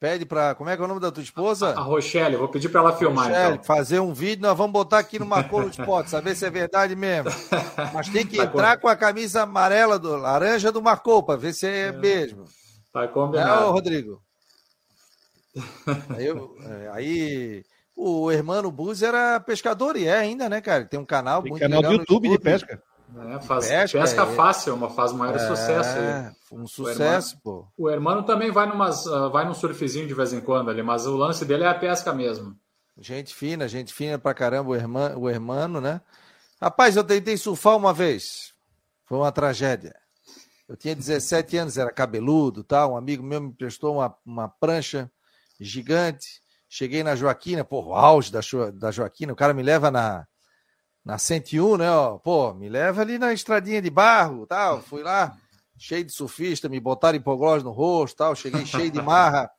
[0.00, 0.54] Pede pra.
[0.54, 1.70] Como é que é o nome da tua esposa?
[1.70, 3.64] A Rochelle, vou pedir para ela filmar, Michele, então.
[3.64, 6.94] fazer um vídeo, nós vamos botar aqui no Marcou no Esporte, saber se é verdade
[6.94, 7.30] mesmo.
[7.92, 11.36] Mas tem que Tá entrar com- com a camisa amarela, do, laranja do Marcou, para
[11.36, 12.44] ver se é, mesmo.
[12.92, 13.72] Tá Não, combinado.
[13.72, 14.22] Rodrigo?
[16.16, 17.64] Aí, eu- é, aí
[17.96, 20.84] o Hermano Buz era pescador e é ainda, né, cara?
[20.84, 22.82] Tem um canal Tem muito canal do legal no YouTube de pesca.
[23.08, 23.40] né?
[23.40, 24.26] Faz, pesca, pesca, é.
[24.36, 25.98] fácil, uma, faz maior sucesso.
[25.98, 26.04] aí.
[26.04, 27.66] É, um sucesso, pô.
[27.76, 31.06] O hermano também vai, numas, ah, vai num surfzinho de vez em quando ali, mas
[31.06, 32.54] o lance dele é a pesca mesmo.
[33.00, 36.00] Gente fina, gente fina pra caramba, o hermano, o hermano, né?
[36.60, 38.52] Rapaz, eu tentei surfar uma vez.
[39.06, 39.94] Foi uma tragédia.
[40.68, 42.92] Eu tinha 17 anos, era cabeludo, tal.
[42.92, 45.10] Um amigo meu me prestou uma, uma prancha
[45.58, 46.40] gigante.
[46.68, 49.32] Cheguei na Joaquina, pô, o auge da, Jo- da Joaquina.
[49.32, 50.26] O cara me leva na,
[51.04, 51.90] na 101, né?
[51.90, 54.82] Ó, pô, me leva ali na estradinha de barro, tal.
[54.82, 55.34] Fui lá,
[55.78, 58.34] cheio de surfista, me botaram hipoglós no rosto, tal.
[58.34, 59.50] Cheguei cheio de marra.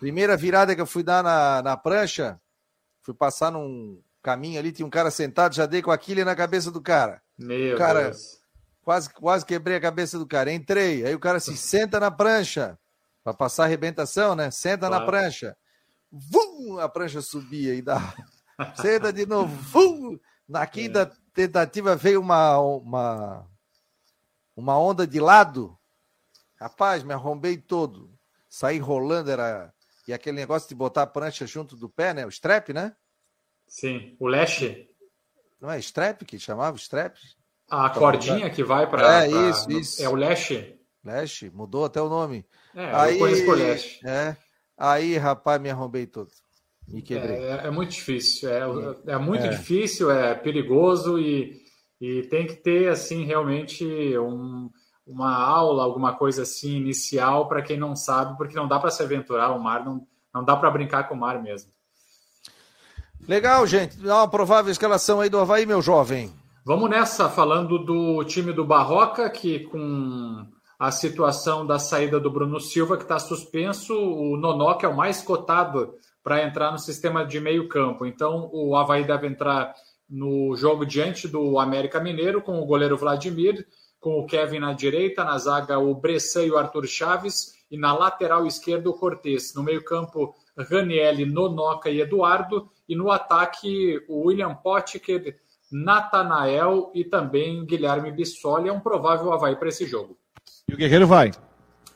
[0.00, 2.40] Primeira virada que eu fui dar na, na prancha,
[3.02, 6.34] fui passar num caminho ali, tinha um cara sentado, já dei com a quilha na
[6.36, 7.22] cabeça do cara.
[7.38, 8.38] Meu Cara, Deus.
[8.82, 10.52] Quase, quase quebrei a cabeça do cara.
[10.52, 12.78] Entrei, aí o cara se senta na prancha,
[13.22, 14.50] para passar a arrebentação, né?
[14.50, 15.06] Senta na Claro.
[15.06, 15.56] prancha.
[16.10, 16.78] Vum!
[16.78, 17.98] A prancha subia e dá.
[18.76, 19.54] Senta de novo.
[19.54, 20.18] Vum!
[20.48, 23.46] Na quinta tentativa veio uma, uma,
[24.56, 25.78] uma onda de lado.
[26.58, 28.10] Rapaz, me arrombei todo.
[28.48, 29.72] Saí rolando, era.
[30.06, 32.24] E aquele negócio de botar a prancha junto do pé, né?
[32.24, 32.96] O strap, né?
[33.66, 34.88] Sim, o leche,
[35.60, 36.76] Não é strap que chamava?
[36.78, 37.16] Strap?
[37.70, 39.26] a cordinha que vai para.
[39.26, 40.02] É, isso, isso.
[40.02, 40.80] É o leche.
[41.04, 42.44] Leste, mudou até o nome.
[42.78, 43.98] É, aí, eu conheço por leche.
[44.06, 44.36] É,
[44.78, 46.30] aí, rapaz, me arrombei todo.
[46.86, 47.36] Me quebrei.
[47.36, 48.60] É, é muito difícil, é,
[49.08, 49.48] é muito é.
[49.48, 51.60] difícil, é perigoso e,
[52.00, 53.84] e tem que ter, assim, realmente
[54.16, 54.70] um,
[55.04, 59.02] uma aula, alguma coisa assim, inicial para quem não sabe, porque não dá para se
[59.02, 61.72] aventurar o mar, não, não dá para brincar com o mar mesmo.
[63.26, 63.96] Legal, gente.
[63.96, 66.32] Dá uma provável escalação aí do Havaí, meu jovem.
[66.64, 70.46] Vamos nessa, falando do time do Barroca, que com
[70.78, 75.20] a situação da saída do Bruno Silva, que está suspenso, o Nonoca é o mais
[75.20, 78.06] cotado para entrar no sistema de meio campo.
[78.06, 79.74] Então, o Havaí deve entrar
[80.08, 83.66] no jogo diante do América Mineiro, com o goleiro Vladimir,
[83.98, 87.92] com o Kevin na direita, na zaga o Bressan e o Arthur Chaves, e na
[87.92, 89.54] lateral esquerda o Cortes.
[89.54, 97.04] No meio campo, Ranielli, Nonoca e Eduardo, e no ataque o William Potker, Natanael e
[97.04, 98.68] também Guilherme Bissoli.
[98.68, 100.16] É um provável Havaí para esse jogo.
[100.68, 101.30] E o Guerreiro vai.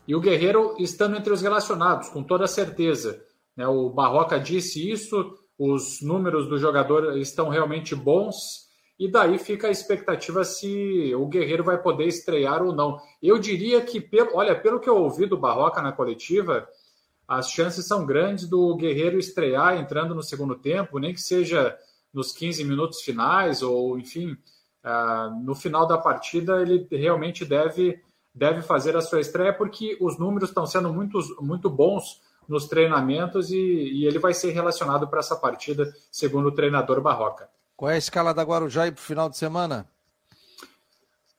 [0.07, 3.22] E o Guerreiro estando entre os relacionados, com toda certeza.
[3.57, 3.66] Né?
[3.66, 9.70] O Barroca disse isso, os números do jogador estão realmente bons, e daí fica a
[9.70, 12.99] expectativa se o Guerreiro vai poder estrear ou não.
[13.20, 16.68] Eu diria que, pelo, olha, pelo que eu ouvi do Barroca na coletiva,
[17.26, 21.76] as chances são grandes do Guerreiro estrear entrando no segundo tempo, nem que seja
[22.12, 24.32] nos 15 minutos finais, ou enfim,
[24.84, 28.01] uh, no final da partida, ele realmente deve
[28.35, 33.51] deve fazer a sua estreia, porque os números estão sendo muito, muito bons nos treinamentos
[33.51, 37.49] e, e ele vai ser relacionado para essa partida, segundo o treinador Barroca.
[37.76, 39.87] Qual é a escala da Guarujá para o final de semana?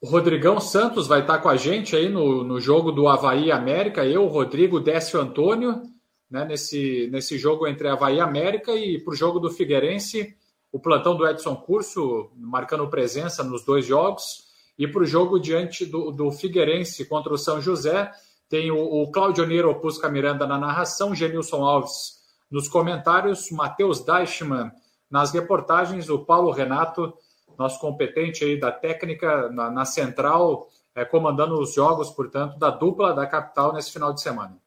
[0.02, 4.06] O Rodrigão Santos vai estar com a gente aí no, no jogo do Havaí América,
[4.06, 5.82] eu, Rodrigo, Décio Antônio,
[6.30, 10.36] né, nesse, nesse jogo entre Havaí e América, e para o jogo do Figueirense,
[10.72, 14.52] o plantão do Edson Curso, marcando presença nos dois jogos.
[14.78, 18.12] E para o jogo diante do, do Figueirense contra o São José,
[18.50, 24.72] tem o, o Claudio Nero Opusca Miranda na narração, Genilson Alves nos comentários, Matheus Deichmann
[25.10, 27.14] nas reportagens, o Paulo Renato,
[27.58, 33.14] nosso competente aí da técnica na, na central, é, comandando os jogos, portanto, da dupla
[33.14, 34.58] da capital nesse final de semana.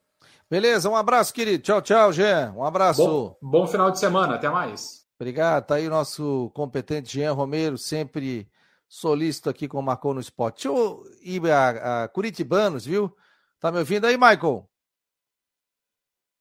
[0.49, 1.63] Beleza, um abraço, querido.
[1.63, 2.53] Tchau, tchau, Jean.
[2.55, 3.05] Um abraço.
[3.05, 5.05] Bom, bom final de semana, até mais.
[5.19, 5.65] Obrigado.
[5.65, 8.47] Tá aí o nosso competente Jean Romero, sempre
[8.87, 10.53] solícito aqui com o Marcou no Spot.
[10.53, 13.15] Deixa eu ir a, a, Curitibanos, viu?
[13.59, 14.69] Tá me ouvindo aí, Michael?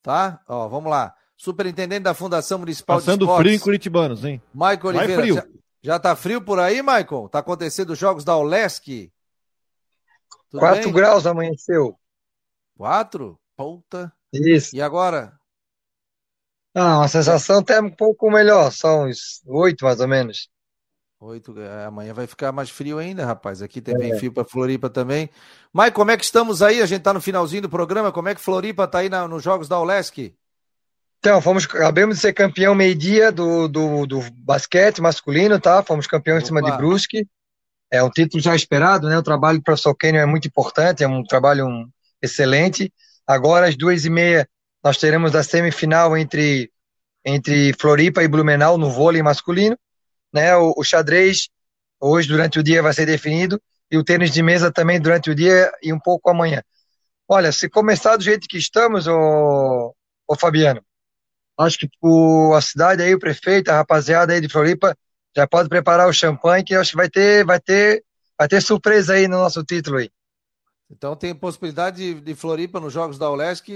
[0.03, 0.41] Tá?
[0.49, 1.15] Ó, vamos lá.
[1.37, 3.43] Superintendente da Fundação Municipal Passando de Esportes.
[3.43, 4.43] frio em Curitibanos, hein?
[4.55, 5.23] Michael Oliveira.
[5.23, 5.35] Frio.
[5.35, 5.47] Já,
[5.83, 7.29] já tá frio por aí, Michael?
[7.31, 9.11] Tá acontecendo os jogos da Olesc?
[10.51, 10.93] Tudo 4 bem?
[10.93, 11.99] graus amanheceu.
[12.77, 13.39] 4?
[13.57, 14.13] Puta.
[14.33, 14.77] Isso.
[14.77, 15.39] E agora?
[16.75, 20.51] Ah, uma sensação até um pouco melhor, são uns 8 mais ou menos.
[21.19, 23.63] Oito, é, amanhã vai ficar mais frio ainda, rapaz.
[23.63, 24.19] Aqui também é.
[24.19, 25.31] frio para Floripa também.
[25.73, 26.83] Mas como é que estamos aí?
[26.83, 28.13] A gente está no finalzinho do programa.
[28.13, 30.35] Como é que Floripa está aí na, nos jogos da Olesc?
[31.19, 35.83] Então, fomos, acabamos de ser campeão meio-dia do, do, do, basquete masculino, tá?
[35.83, 37.27] Fomos campeão em cima de Brusque.
[37.91, 39.17] É um título já esperado, né?
[39.17, 41.89] O trabalho do professor Kenyon é muito importante, é um trabalho um,
[42.21, 42.93] excelente.
[43.27, 44.47] Agora, às duas e meia,
[44.85, 46.71] nós teremos a semifinal entre,
[47.25, 49.79] entre Floripa e Blumenau no vôlei masculino
[50.37, 50.55] né?
[50.57, 51.49] O, o, xadrez
[51.99, 53.61] hoje durante o dia vai ser definido
[53.91, 56.63] e o tênis de mesa também durante o dia e um pouco amanhã.
[57.27, 59.95] Olha, se começar do jeito que estamos, o,
[60.29, 60.83] o Fabiano,
[61.59, 64.97] acho que o, a cidade aí, o prefeito, a rapaziada aí de Floripa
[65.35, 68.05] já pode preparar o champanhe que acho que vai ter, vai ter,
[68.39, 70.11] vai ter surpresa aí no nosso título aí.
[70.91, 73.67] Então tem possibilidade de, de Floripa nos jogos da Olesc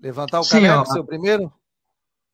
[0.00, 1.52] levantar o caneco, seu primeiro?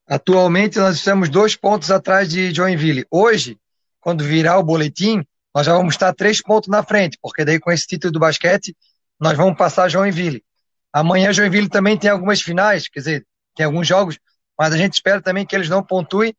[0.08, 3.06] Atualmente nós estamos dois pontos atrás de Joinville.
[3.10, 3.58] Hoje,
[4.00, 7.72] quando virar o boletim, nós já vamos estar três pontos na frente, porque daí com
[7.72, 8.76] esse título do basquete
[9.18, 10.44] nós vamos passar Joinville.
[10.92, 14.18] Amanhã Joinville também tem algumas finais, quer dizer, tem alguns jogos,
[14.56, 16.36] mas a gente espera também que eles não pontuem.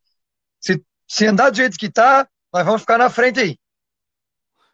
[0.61, 3.59] Se, se andar do jeito que está, nós vamos ficar na frente aí.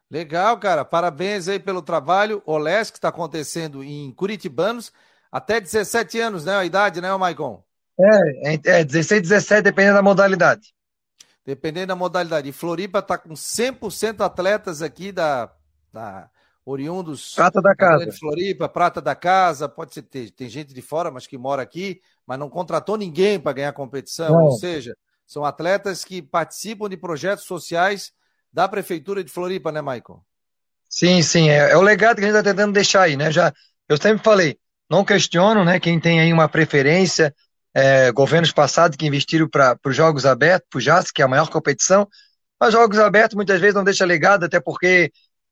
[0.10, 0.86] Legal, cara.
[0.86, 2.44] Parabéns aí pelo trabalho.
[2.46, 4.94] O LES que está acontecendo em Curitibanos,
[5.32, 6.56] até 17 anos, né?
[6.56, 7.64] A idade, né, Maicon?
[8.00, 10.74] É, é 16, 17, dependendo da modalidade.
[11.46, 12.50] Dependendo da modalidade.
[12.50, 15.52] E Floripa está com 100% atletas aqui da,
[15.92, 16.30] da
[16.66, 17.34] oriundos.
[17.36, 18.06] Prata da casa.
[18.06, 19.68] De Floripa, prata da casa.
[19.68, 23.40] Pode ser, tem, tem gente de fora, mas que mora aqui, mas não contratou ninguém
[23.40, 24.32] para ganhar competição.
[24.32, 24.46] Não.
[24.46, 28.12] Ou seja, são atletas que participam de projetos sociais
[28.52, 30.24] da Prefeitura de Floripa, né, Michael?
[30.90, 31.50] Sim, sim.
[31.50, 33.32] É, é o legado que a gente está tentando deixar aí, né?
[33.32, 33.52] Já,
[33.90, 34.58] eu sempre falei,
[34.90, 35.80] não questiono, né?
[35.80, 37.34] Quem tem aí uma preferência,
[37.74, 41.28] é, governos passados que investiram para os Jogos Abertos, para o JAS, que é a
[41.28, 42.08] maior competição,
[42.60, 45.12] mas Jogos Abertos muitas vezes não deixa legado, até porque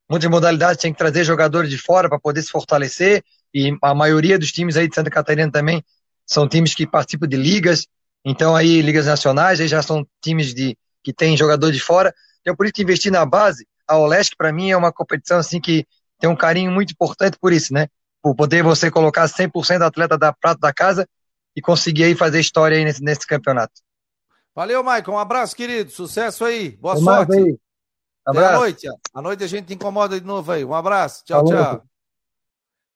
[0.10, 4.38] muitas modalidades têm que trazer jogadores de fora para poder se fortalecer, e a maioria
[4.40, 5.84] dos times aí de Santa Catarina também
[6.26, 7.88] são times que participam de ligas,
[8.24, 12.14] Então aí ligas nacionais, aí já são times de que tem jogador de fora.
[12.42, 15.60] Então por isso que investir na base, a Olesc para mim é uma competição assim
[15.60, 15.86] que
[16.20, 17.88] tem um carinho muito importante por isso, né?
[18.22, 21.08] Por poder você colocar 100% atleta da prata da casa
[21.56, 23.74] e conseguir aí fazer história aí nesse, nesse campeonato.
[24.54, 25.14] Valeu, Maicon.
[25.14, 25.92] Um abraço, querido.
[25.92, 26.78] Sucesso aí.
[26.78, 27.34] Boa sorte.
[27.34, 27.58] Aí.
[28.26, 28.48] Abraço.
[28.48, 28.88] Até à noite.
[29.14, 30.64] À noite a gente te incomoda de novo aí.
[30.64, 31.24] Um abraço.
[31.26, 31.64] Tchau, Falou.
[31.64, 31.86] tchau.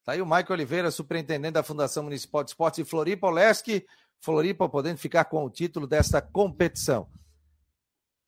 [0.04, 3.84] Tá aí o Maicon Oliveira, superintendente da Fundação Municipal de Esportes de Floripa, Olesc.
[4.22, 7.10] Floripa podendo ficar com o título desta competição.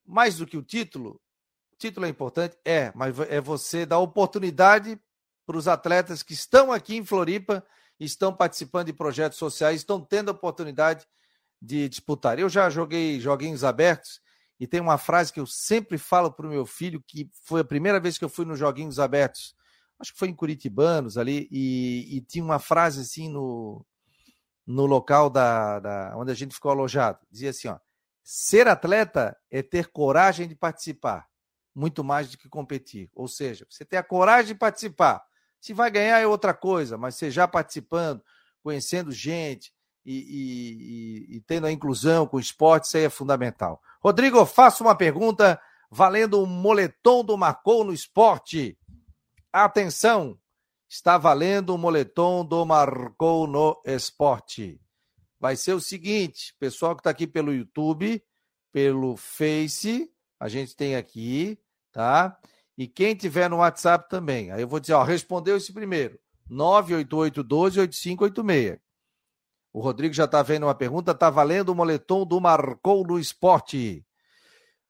[0.06, 1.22] Mais do que o título,
[1.72, 2.58] o título é importante?
[2.66, 5.00] É, mas é você dar oportunidade
[5.46, 7.64] para os atletas que estão aqui em Floripa,
[8.06, 11.06] estão participando de projetos sociais, estão tendo a oportunidade
[11.62, 12.38] de disputar.
[12.40, 14.22] Eu já joguei joguinhos abertos
[14.60, 17.66] e tem uma frase que eu sempre falo para o meu filho, que foi a
[17.66, 19.56] primeira vez que eu fui nos joguinhos abertos,
[20.00, 23.86] acho que foi em Curitibanos ali, e, e tinha uma frase assim no,
[24.66, 27.20] no local da, da, onde a gente ficou alojado.
[27.32, 27.78] Dizia assim: ó,
[28.24, 31.28] ser atleta é ter coragem de participar,
[31.74, 33.10] muito mais do que competir.
[33.14, 35.24] Ou seja, você ter a coragem de participar.
[35.68, 38.24] Se vai ganhar é outra coisa, mas você já participando,
[38.64, 39.74] conhecendo gente
[40.06, 43.82] e, e, e, tendo a inclusão com o esporte, isso aí é fundamental.
[44.02, 45.60] Rodrigo, faço uma pergunta
[45.92, 48.78] valendo o um moletom do Marcou no esporte.
[49.52, 50.40] Atenção,
[50.88, 54.80] está valendo o moletom do Marcou no Esporte.
[55.38, 58.24] Vai ser o seguinte, pessoal que está aqui pelo YouTube,
[58.72, 60.10] pelo Face,
[60.40, 61.60] a gente tem aqui,
[61.92, 62.40] tá?
[62.78, 64.52] E quem tiver no WhatsApp também.
[64.52, 66.20] Aí eu vou dizer, ó, respondeu esse primeiro.
[66.52, 68.80] 988-12-8586.
[69.74, 71.12] O Rodrigo já está vendo uma pergunta.
[71.12, 74.06] Está valendo o moletom do Marcou no Esporte.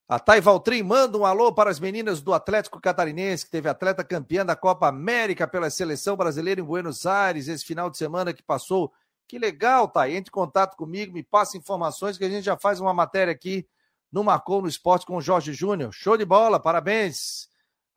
[0.10, 4.06] A Thay Valtrim manda um alô para as meninas do Atlético Catarinense, que teve atleta
[4.06, 8.42] campeã da Copa América pela seleção brasileira em Buenos Aires esse final de semana que
[8.42, 8.94] passou.
[9.28, 10.16] Que legal, Thay.
[10.16, 13.68] Entre em contato comigo, me passe informações que a gente já faz uma matéria aqui
[14.10, 15.92] no Marcou no Esporte com o Jorge Júnior.
[15.92, 17.50] Show de bola, parabéns.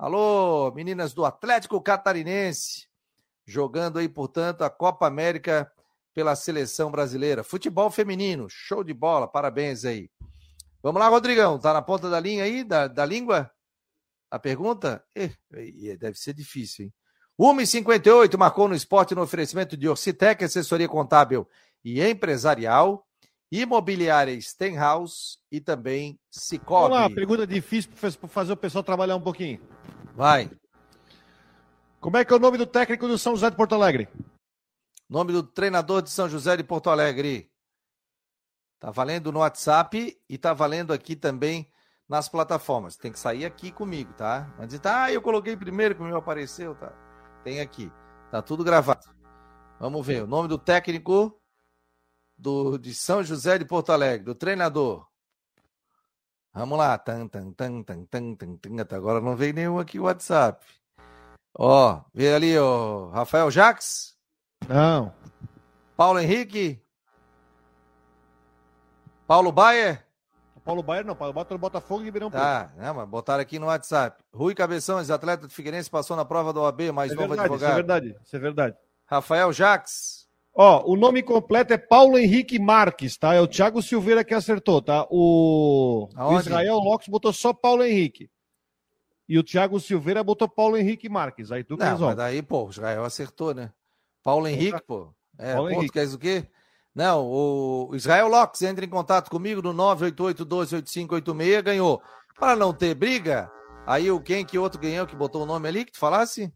[0.03, 2.89] Alô, meninas do Atlético Catarinense,
[3.45, 5.71] jogando aí, portanto, a Copa América
[6.15, 7.45] pela seleção brasileira.
[7.45, 10.11] Futebol feminino, show de bola, parabéns aí.
[10.83, 11.59] Vamos lá, Rodrigão.
[11.59, 13.51] Tá na ponta da linha aí, da, da língua?
[14.31, 15.05] A pergunta?
[15.15, 15.33] Eh,
[15.99, 16.95] deve ser difícil, hein?
[17.39, 21.47] 1h58 marcou no esporte no oferecimento de Orcitec, assessoria contábil
[21.85, 23.07] e empresarial,
[23.51, 26.91] imobiliária Stenhouse e também Cicobi.
[26.91, 29.61] Vamos lá, pergunta difícil para fazer o pessoal trabalhar um pouquinho.
[30.15, 30.51] Vai.
[32.01, 34.09] Como é que é o nome do técnico do São José de Porto Alegre?
[35.09, 37.51] Nome do treinador de São José de Porto Alegre.
[38.79, 41.71] Tá valendo no WhatsApp e tá valendo aqui também
[42.09, 42.97] nas plataformas.
[42.97, 44.53] Tem que sair aqui comigo, tá?
[44.57, 46.93] Mas dizer, ah, eu coloquei primeiro que o meu apareceu, tá?
[47.45, 47.93] Tem aqui.
[48.31, 49.07] Tá tudo gravado.
[49.79, 50.23] Vamos ver.
[50.23, 51.40] O nome do técnico
[52.41, 55.07] do, de São José de Porto Alegre, do treinador.
[56.53, 56.99] Vamos lá.
[56.99, 58.81] Tan, tan, tan, tan, tan, tan, tan.
[58.81, 60.65] Até agora não veio nenhum aqui o WhatsApp.
[61.57, 63.09] Ó, vê ali, ó.
[63.11, 64.17] Rafael Jaques?
[64.69, 65.13] Não.
[65.97, 66.83] Paulo Henrique?
[69.27, 70.05] Paulo Baier?
[70.65, 72.43] Paulo Baier não, Paulo Baier no Botafogo e Ribeirão Preto.
[72.43, 74.23] Tá, né, mas botaram aqui no WhatsApp.
[74.33, 77.57] Rui Cabeções, atleta do Figueirense, passou na prova da OAB, mais é novo verdade, advogado.
[77.57, 78.77] Isso é verdade, isso é verdade.
[79.07, 80.20] Rafael Jaques.
[80.55, 83.35] Ó, o nome completo é Paulo Henrique Marques, tá?
[83.35, 85.07] É o Thiago Silveira que acertou, tá?
[85.09, 88.29] O, o Israel Lopes botou só Paulo Henrique.
[89.29, 91.53] E o Thiago Silveira botou Paulo Henrique Marques.
[91.53, 93.71] Aí tu Não, mas daí, pô, o Israel acertou, né?
[94.25, 95.15] Paulo Henrique, pô.
[95.39, 95.93] É, Paulo ponto, Henrique.
[95.93, 96.47] quer dizer o quê?
[96.93, 102.03] Não, o Israel Locks entra em contato comigo no 988-128586, ganhou.
[102.39, 103.49] Para não ter briga,
[103.87, 106.53] aí o quem que outro ganhou que botou o nome ali que tu falasse?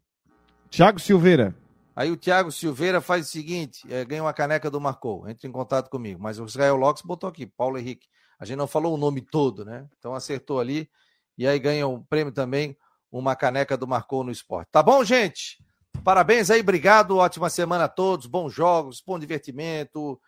[0.69, 1.55] Thiago Silveira.
[1.95, 5.51] Aí o Thiago Silveira faz o seguinte, é, ganha uma caneca do Marcou, entra em
[5.51, 6.21] contato comigo.
[6.21, 8.07] Mas o Israel Locks botou aqui, Paulo Henrique.
[8.37, 9.87] A gente não falou o nome todo, né?
[9.97, 10.89] Então acertou ali.
[11.37, 12.77] E aí ganha um prêmio também,
[13.11, 14.69] uma caneca do Marcou no Esporte.
[14.71, 15.57] Tá bom, gente?
[16.03, 20.19] Parabéns aí, obrigado, ótima semana a todos, bons jogos, bom divertimento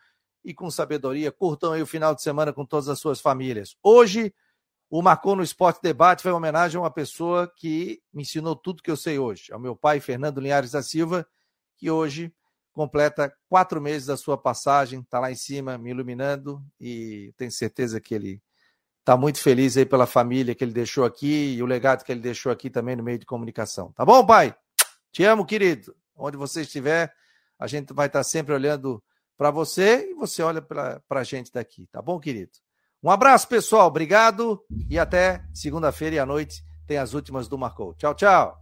[0.43, 1.31] e com sabedoria.
[1.31, 3.75] Curtam aí o final de semana com todas as suas famílias.
[3.83, 4.33] Hoje,
[4.89, 8.81] o Marcou no Esporte Debate foi uma homenagem a uma pessoa que me ensinou tudo
[8.81, 11.27] que eu sei hoje, ao meu pai, Fernando Linhares da Silva,
[11.77, 12.33] que hoje
[12.73, 17.99] completa quatro meses da sua passagem, está lá em cima me iluminando e tenho certeza
[17.99, 18.41] que ele
[18.99, 22.21] está muito feliz aí pela família que ele deixou aqui e o legado que ele
[22.21, 23.91] deixou aqui também no meio de comunicação.
[23.93, 24.55] Tá bom, pai?
[25.11, 25.95] Te amo, querido.
[26.15, 27.11] Onde você estiver,
[27.57, 29.01] a gente vai estar sempre olhando
[29.37, 32.51] para você e você olha para a gente daqui, tá bom, querido?
[33.01, 33.87] Um abraço, pessoal.
[33.87, 37.93] Obrigado e até segunda-feira à noite tem as últimas do Marcou.
[37.93, 38.61] Tchau, tchau.